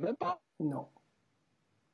Même 0.00 0.16
pas. 0.16 0.40
Non. 0.60 0.86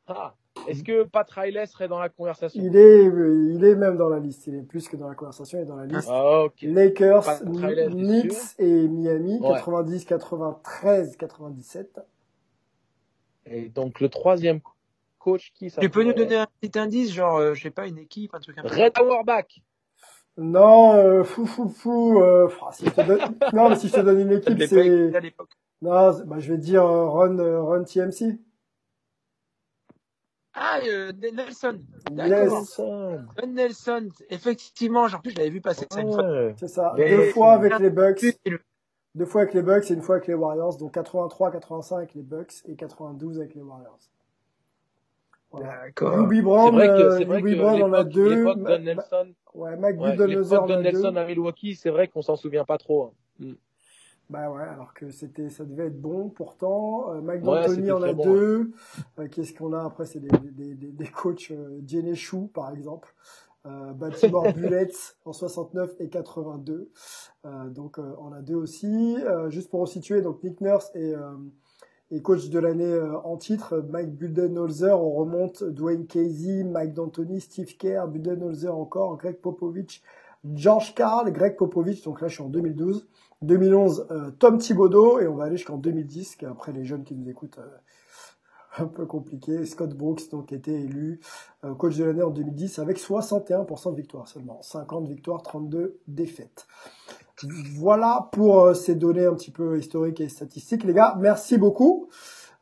Ah. 0.06 0.34
Est-ce 0.66 0.82
que 0.82 1.04
Pat 1.04 1.30
Riley 1.30 1.66
serait 1.66 1.88
dans 1.88 1.98
la 1.98 2.08
conversation 2.08 2.60
Il 2.62 2.76
est, 2.76 3.04
il 3.04 3.64
est 3.64 3.74
même 3.74 3.96
dans 3.96 4.08
la 4.08 4.18
liste. 4.18 4.46
Il 4.46 4.54
est 4.56 4.62
plus 4.62 4.88
que 4.88 4.96
dans 4.96 5.08
la 5.08 5.14
conversation, 5.14 5.58
il 5.58 5.62
est 5.62 5.66
dans 5.66 5.76
la 5.76 5.86
liste. 5.86 6.08
Ah, 6.10 6.42
okay. 6.42 6.66
Lakers, 6.66 7.24
Riley, 7.46 7.88
Knicks 7.88 8.58
et 8.58 8.88
Miami, 8.88 9.38
ouais. 9.40 9.54
90, 9.54 10.04
93, 10.04 11.16
97. 11.16 12.00
Et 13.46 13.68
donc 13.68 14.00
le 14.00 14.08
troisième 14.08 14.60
coach 15.18 15.52
qui 15.54 15.70
ça 15.70 15.80
Tu 15.80 15.88
peux 15.88 16.02
nous 16.02 16.12
donner 16.12 16.36
un 16.36 16.46
petit 16.60 16.78
indice, 16.78 17.12
genre, 17.12 17.38
euh, 17.38 17.54
je 17.54 17.62
sais 17.62 17.70
pas, 17.70 17.86
une 17.86 17.98
équipe, 17.98 18.34
un 18.34 18.40
truc 18.40 18.58
un 18.58 18.62
peu. 18.62 18.68
Red 18.68 18.98
Auerbach. 19.00 19.62
Non, 20.38 20.94
euh, 20.94 21.24
fou, 21.24 21.46
fou, 21.46 21.68
fou. 21.68 22.20
Euh, 22.22 22.48
si 22.70 22.86
je 22.86 22.90
te 22.90 23.00
donne... 23.00 23.18
non, 23.52 23.70
mais 23.70 23.76
si 23.76 23.88
je 23.88 23.94
te 23.94 24.00
donne 24.00 24.20
une 24.20 24.32
équipe, 24.38 24.62
c'est. 24.66 25.10
Non, 25.82 26.12
bah, 26.26 26.38
je 26.38 26.52
vais 26.52 26.58
dire 26.58 26.84
euh, 26.84 27.08
Run, 27.08 27.36
Run 27.64 27.82
TMC. 27.82 28.38
Ah, 30.60 30.80
euh, 30.86 31.12
Nelson. 31.32 31.78
Nelson. 32.12 33.24
Nelson. 33.46 34.08
Effectivement, 34.30 35.04
en 35.04 35.20
plus, 35.20 35.30
je 35.30 35.36
l'avais 35.36 35.50
vu 35.50 35.60
passer 35.60 35.86
ça 35.90 36.00
une 36.00 36.12
fois. 36.12 36.52
C'est 36.56 36.68
ça. 36.68 36.94
Mais... 36.96 37.10
Deux 37.10 37.30
fois 37.30 37.52
avec 37.52 37.78
les 37.78 37.90
Bucks. 37.90 38.24
Deux 39.14 39.24
fois 39.24 39.42
avec 39.42 39.54
les 39.54 39.62
Bucks 39.62 39.90
et 39.90 39.94
une 39.94 40.02
fois 40.02 40.16
avec 40.16 40.28
les 40.28 40.34
Warriors. 40.34 40.76
Donc 40.76 40.92
83, 40.94 41.52
85 41.52 41.96
avec 41.96 42.14
les 42.14 42.22
Bucks 42.22 42.54
et 42.66 42.74
92 42.76 43.38
avec 43.38 43.54
les 43.54 43.62
Warriors. 43.62 43.98
Voilà. 45.50 45.80
D'accord. 45.84 46.14
Ruby 46.14 46.42
Brown, 46.42 46.78
euh, 46.78 47.18
Ruby 47.26 47.54
Brown 47.54 47.82
en 47.82 47.92
a 47.92 48.04
deux. 48.04 48.44
Don 48.44 48.78
Nelson. 48.78 49.32
Ouais, 49.54 49.76
Mike 49.76 49.98
ouais, 49.98 50.12
Budenholzer 50.12 50.62
en 50.62 50.70
a 50.70 50.82
Nelson 50.82 51.16
à 51.16 51.24
Milwaukee, 51.24 51.74
c'est 51.74 51.90
vrai 51.90 52.08
qu'on 52.08 52.20
s'en 52.20 52.36
souvient 52.36 52.64
pas 52.64 52.76
trop. 52.76 53.04
Hein. 53.04 53.12
Mm. 53.38 53.52
Bah 54.30 54.50
ouais, 54.50 54.62
alors 54.62 54.92
que 54.92 55.10
c'était, 55.10 55.48
ça 55.48 55.64
devait 55.64 55.86
être 55.86 56.00
bon 56.00 56.28
pourtant. 56.28 57.12
Euh, 57.12 57.20
Mike 57.22 57.42
D'Antoni 57.42 57.82
ouais, 57.82 57.90
en 57.92 58.02
a 58.02 58.12
bon, 58.12 58.24
deux. 58.24 58.58
Ouais. 59.16 59.24
Euh, 59.24 59.28
Qu'est-ce 59.28 59.54
qu'on 59.54 59.72
a? 59.72 59.82
Après 59.82 60.04
C'est 60.04 60.20
des, 60.20 60.28
des, 60.28 60.74
des, 60.74 60.92
des, 60.92 61.06
coachs 61.06 61.50
euh, 61.50 61.80
Jenny 61.86 62.14
Chou 62.14 62.50
par 62.52 62.70
exemple. 62.72 63.14
Euh, 63.66 63.92
Baltimore 63.92 64.52
Bullets 64.54 64.92
en 65.24 65.32
69 65.32 65.94
et 66.00 66.08
82. 66.08 66.90
Euh, 67.44 67.68
donc 67.70 67.98
euh, 67.98 68.14
on 68.20 68.32
a 68.32 68.40
deux 68.40 68.54
aussi. 68.54 69.16
juste 69.48 69.70
pour 69.70 69.80
resituer, 69.80 70.22
donc 70.22 70.42
Nick 70.42 70.60
Nurse 70.60 70.90
et, 70.94 71.14
et 72.10 72.22
coach 72.22 72.48
de 72.48 72.58
l'année 72.58 72.98
en 73.24 73.36
titre, 73.36 73.84
Mike 73.90 74.14
Budenholzer. 74.14 75.00
On 75.00 75.12
remonte 75.12 75.64
Dwayne 75.64 76.06
Casey, 76.06 76.64
Mike 76.64 76.94
D'Antoni, 76.94 77.40
Steve 77.40 77.76
Kerr, 77.76 78.08
Budenholzer 78.08 78.74
encore, 78.76 79.16
Greg 79.16 79.36
Popovich, 79.40 80.02
George 80.54 80.94
Carl, 80.94 81.30
Greg 81.32 81.56
Popovich. 81.56 82.02
Donc 82.04 82.20
là 82.20 82.28
je 82.28 82.34
suis 82.34 82.42
en 82.42 82.48
2012. 82.48 83.06
2011, 83.42 84.06
euh, 84.10 84.30
Tom 84.38 84.58
Thibodeau, 84.58 85.20
et 85.20 85.28
on 85.28 85.36
va 85.36 85.44
aller 85.44 85.56
jusqu'en 85.56 85.76
2010, 85.76 86.36
qui 86.36 86.46
après 86.46 86.72
les 86.72 86.84
jeunes 86.84 87.04
qui 87.04 87.14
nous 87.14 87.28
écoutent, 87.28 87.58
euh, 87.58 87.78
un 88.82 88.86
peu 88.86 89.06
compliqué. 89.06 89.64
Scott 89.64 89.94
Brooks, 89.94 90.30
donc, 90.30 90.52
été 90.52 90.72
élu 90.72 91.20
euh, 91.64 91.74
coach 91.74 91.96
de 91.96 92.04
l'année 92.04 92.22
en 92.22 92.30
2010 92.30 92.78
avec 92.80 92.98
61% 92.98 93.92
de 93.92 93.96
victoires 93.96 94.26
seulement. 94.26 94.60
50 94.62 95.08
victoires, 95.08 95.42
32 95.42 96.00
défaites. 96.08 96.66
Voilà 97.76 98.28
pour 98.32 98.74
ces 98.74 98.96
données 98.96 99.24
un 99.26 99.34
petit 99.34 99.52
peu 99.52 99.78
historiques 99.78 100.20
et 100.20 100.28
statistiques. 100.28 100.82
Les 100.82 100.92
gars, 100.92 101.16
merci 101.20 101.56
beaucoup. 101.56 102.08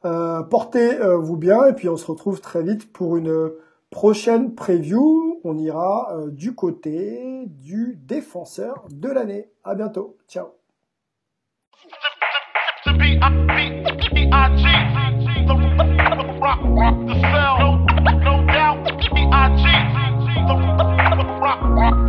Portez-vous 0.02 1.36
bien, 1.38 1.64
et 1.64 1.72
puis 1.72 1.88
on 1.88 1.96
se 1.96 2.04
retrouve 2.04 2.42
très 2.42 2.62
vite 2.62 2.92
pour 2.92 3.16
une 3.16 3.52
prochaine 3.88 4.54
preview. 4.54 5.40
On 5.44 5.56
ira 5.56 6.14
du 6.26 6.54
côté 6.54 7.46
du 7.46 7.98
défenseur 8.06 8.86
de 8.90 9.08
l'année. 9.08 9.50
À 9.64 9.74
bientôt. 9.74 10.18
Ciao. 10.28 10.48
To 12.84 12.92
be 12.94 13.18
I 13.20 13.28
B 14.14 14.28
I 14.32 14.56
G, 14.56 14.62
the 15.46 15.54
rock 16.40 16.60
rock 16.62 16.96
the 17.06 17.14
cell, 17.20 17.58
no 17.58 18.18
no 18.18 18.46
doubt. 18.46 18.84
B 19.12 19.28
I 19.30 19.56
G, 19.56 19.62
the 20.48 21.24
rock 21.38 21.60
rock. 21.62 22.05